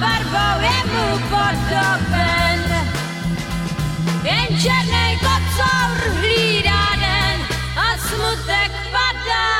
barvou 0.03 0.55
je 0.67 0.79
mu 0.91 1.07
podoben. 1.31 2.59
Jen 4.27 4.51
černej 4.59 5.13
kocour 5.23 5.97
hlídá 6.19 6.83
den 6.99 7.39
a 7.79 7.87
smutek 7.97 8.71
padá 8.91 9.51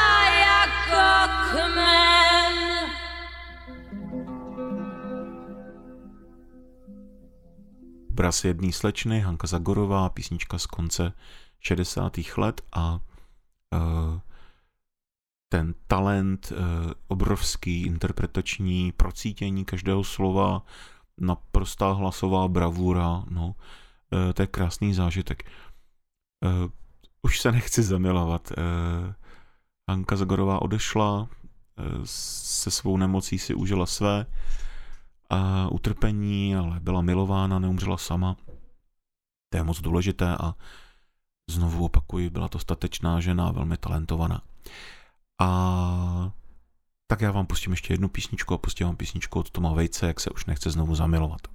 jako 0.48 1.08
kmen. 1.52 2.56
Obraz 8.12 8.44
jedné 8.44 8.72
slečny, 8.72 9.20
Hanka 9.20 9.48
Zagorová, 9.48 10.10
písnička 10.10 10.58
z 10.60 10.66
konce 10.66 11.14
60. 11.60 12.20
let 12.38 12.62
a 12.72 13.00
uh, 13.74 14.20
ten 15.54 15.74
talent, 15.88 16.52
uh, 16.52 16.58
obrovský 17.08 17.82
interpretační 17.86 18.92
procítění 18.92 19.66
každého 19.66 20.04
slova, 20.04 20.66
naprostá 21.18 21.92
hlasová 21.92 22.48
bravura, 22.48 23.24
no, 23.30 23.48
uh, 23.48 24.34
to 24.34 24.42
je 24.42 24.48
krásný 24.48 24.94
zážitek. 24.94 25.44
Uh, 26.46 26.72
už 27.22 27.42
se 27.42 27.52
nechci 27.52 27.84
zamilovat. 27.84 28.52
Hanka 29.90 30.16
Zagorová 30.16 30.62
odešla, 30.62 31.30
se 32.04 32.72
svou 32.72 32.98
nemocí 32.98 33.40
si 33.40 33.54
užila 33.54 33.86
své, 33.86 34.26
a 35.30 35.68
utrpení, 35.68 36.56
ale 36.56 36.80
byla 36.80 37.02
milována, 37.02 37.60
neumřela 37.60 37.98
sama. 37.98 38.36
To 39.50 39.58
je 39.58 39.64
moc 39.64 39.82
důležité 39.82 40.38
a 40.38 40.56
znovu 41.50 41.86
opakuji, 41.86 42.30
byla 42.30 42.48
to 42.48 42.60
statečná 42.60 43.20
žena, 43.20 43.52
velmi 43.52 43.78
talentovaná. 43.78 44.42
A 45.42 46.32
tak 47.08 47.22
já 47.22 47.32
vám 47.32 47.46
pustím 47.46 47.72
ještě 47.74 47.94
jednu 47.94 48.10
písničku 48.10 48.54
a 48.54 48.58
pustím 48.58 48.88
vám 48.88 48.96
písničku 48.96 49.40
od 49.40 49.52
Toma 49.52 49.74
Vejce, 49.74 50.08
jak 50.08 50.20
se 50.20 50.30
už 50.30 50.46
nechce 50.46 50.70
znovu 50.70 50.96
zamilovat. 50.96 51.53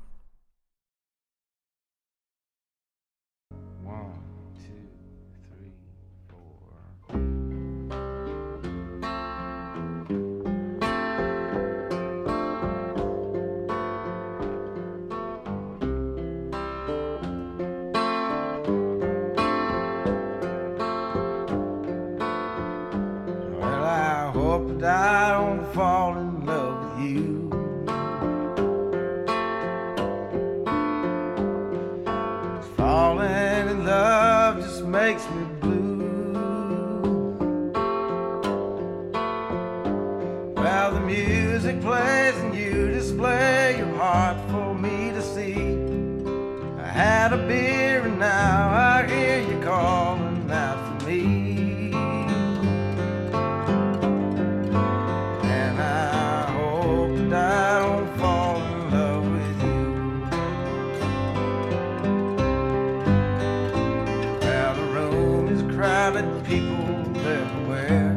Crowded, 66.22 66.44
people 66.44 67.26
everywhere. 67.26 68.16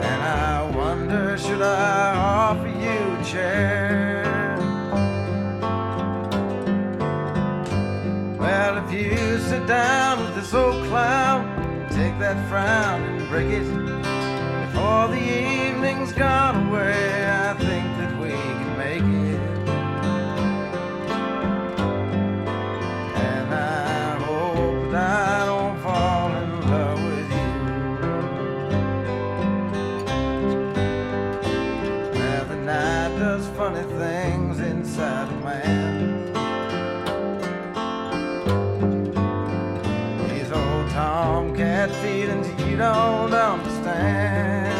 And 0.00 0.22
I 0.22 0.70
wonder, 0.74 1.36
should 1.38 1.62
I 1.62 2.14
offer 2.16 2.68
you 2.68 3.20
a 3.20 3.24
chair? 3.24 4.24
Well, 8.38 8.84
if 8.84 8.92
you 8.92 9.38
sit 9.38 9.66
down 9.66 10.20
with 10.20 10.34
this 10.34 10.54
old 10.54 10.84
clown, 10.86 11.46
take 11.90 12.18
that 12.18 12.48
frown 12.48 13.02
and 13.02 13.28
break 13.28 13.48
it. 13.48 13.64
Before 14.66 15.08
the 15.08 15.20
evening's 15.20 16.12
gone 16.12 16.68
away, 16.68 17.26
I 17.26 17.54
think 17.54 17.83
don't 42.76 43.32
understand. 43.32 44.74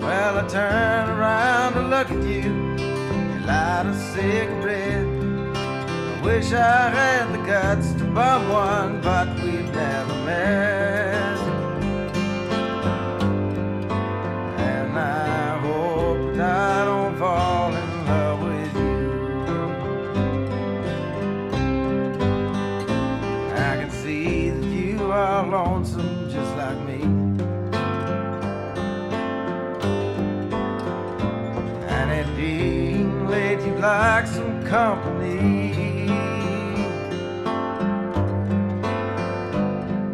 Well, 0.00 0.38
I 0.38 0.48
turn 0.48 1.08
around 1.10 1.72
to 1.74 1.82
look 1.82 2.10
at 2.10 2.22
you. 2.22 2.76
You 2.78 3.46
light 3.46 3.86
a 3.86 3.94
cigarette. 4.12 5.06
I 5.56 6.20
wish 6.22 6.52
I 6.52 6.90
had 6.90 7.32
the 7.32 7.38
guts 7.46 7.92
to 7.94 8.04
bum 8.04 8.48
one, 8.48 9.00
but 9.00 9.29
company. 34.70 36.06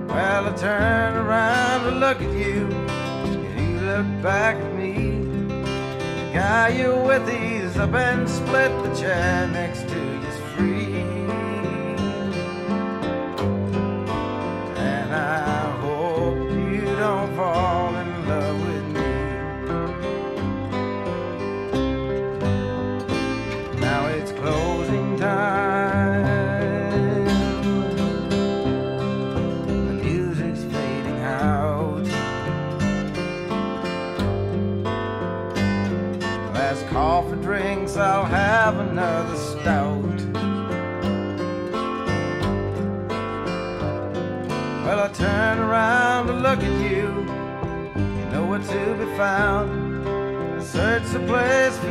Well, 0.08 0.46
I 0.46 0.52
turn 0.56 1.14
around 1.14 1.84
to 1.84 1.90
look 1.90 2.22
at 2.22 2.32
you, 2.32 2.66
and 2.72 3.60
you 3.60 3.80
look 3.80 4.22
back 4.22 4.56
at 4.56 4.74
me. 4.74 5.26
The 5.50 6.30
guy 6.32 6.68
you're 6.68 7.04
with, 7.06 7.28
he's 7.28 7.76
up 7.76 7.92
and 7.92 8.26
split 8.26 8.72
the 8.82 8.94
chair 8.94 9.46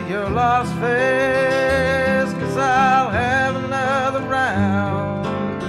your 0.09 0.29
lost 0.29 0.71
face, 0.73 2.33
cause 2.33 2.57
I'll 2.57 3.09
have 3.09 3.55
another 3.55 4.21
round. 4.21 5.63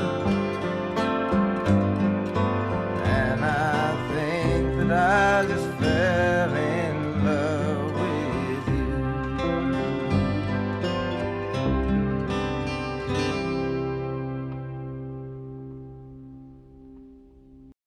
And 3.05 3.45
I 3.45 3.97
think 4.13 4.89
that 4.89 4.93
I 4.93 5.47
just 5.49 5.69
fell 5.81 6.55
in 6.55 7.25
love 7.25 7.93
with 7.95 8.69
you. 8.69 8.97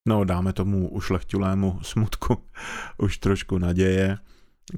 No, 0.06 0.24
dáme 0.24 0.54
tomu 0.54 0.90
ušlechtilému 0.90 1.80
smutku 1.82 2.38
už 2.98 3.18
trošku 3.18 3.58
naděje. 3.58 4.18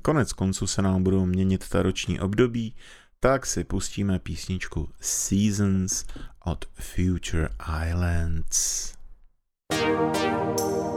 Konec 0.02 0.34
konců 0.34 0.68
se 0.68 0.82
nám 0.82 1.04
budou 1.04 1.26
měnit 1.26 1.70
ta 1.70 1.82
roční 1.82 2.20
období, 2.20 2.76
tak 3.20 3.46
si 3.46 3.64
pustíme 3.64 4.20
písničku 4.20 4.90
Seasons 5.02 6.06
od 6.46 6.66
Future 6.74 7.50
Islands. 7.88 8.94
thank 9.72 10.18
you 10.18 10.91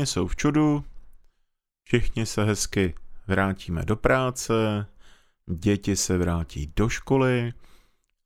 všechny 0.00 0.06
jsou 0.06 0.26
v 0.26 0.36
čudu, 0.36 0.84
všichni 1.84 2.26
se 2.26 2.44
hezky 2.44 2.94
vrátíme 3.26 3.84
do 3.84 3.96
práce, 3.96 4.86
děti 5.46 5.96
se 5.96 6.18
vrátí 6.18 6.72
do 6.76 6.88
školy, 6.88 7.52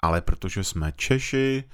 ale 0.00 0.20
protože 0.20 0.64
jsme 0.64 0.92
Češi, 0.96 1.64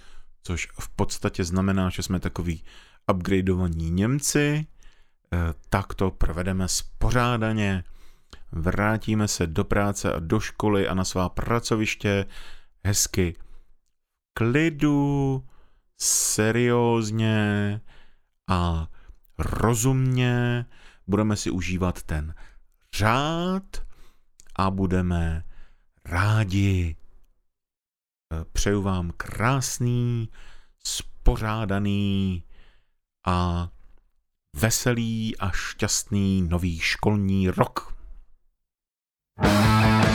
což 0.43 0.69
v 0.81 0.89
podstatě 0.89 1.45
znamená, 1.45 1.91
že 1.91 2.03
jsme 2.03 2.21
takový 2.21 2.65
upgradeovaní 3.13 3.91
Němci, 3.91 4.67
eh, 5.33 5.39
tak 5.69 5.95
to 5.95 6.11
provedeme 6.11 6.69
spořádaně. 6.69 7.85
Vrátíme 8.53 9.29
se 9.29 9.47
do 9.47 9.65
práce 9.65 10.15
a 10.15 10.19
do 10.19 10.41
školy 10.41 10.89
a 10.89 10.95
na 10.95 11.05
svá 11.05 11.29
pracoviště 11.29 12.27
hezky 12.85 13.37
klidu, 14.35 15.45
seriózně 15.99 17.81
a 18.49 18.89
rozumně 19.41 20.67
budeme 21.07 21.37
si 21.37 21.51
užívat 21.51 22.03
ten 22.03 22.35
řád 22.95 23.83
a 24.57 24.71
budeme 24.71 25.45
rádi. 26.05 26.97
Přeju 28.53 28.83
vám 28.83 29.11
krásný, 29.17 30.29
spořádaný 30.85 32.45
a 33.27 33.69
veselý 34.57 35.37
a 35.37 35.51
šťastný 35.51 36.43
nový 36.43 36.79
školní 36.79 37.51
rok. 37.51 37.97
thank 39.43 40.05
you 40.05 40.10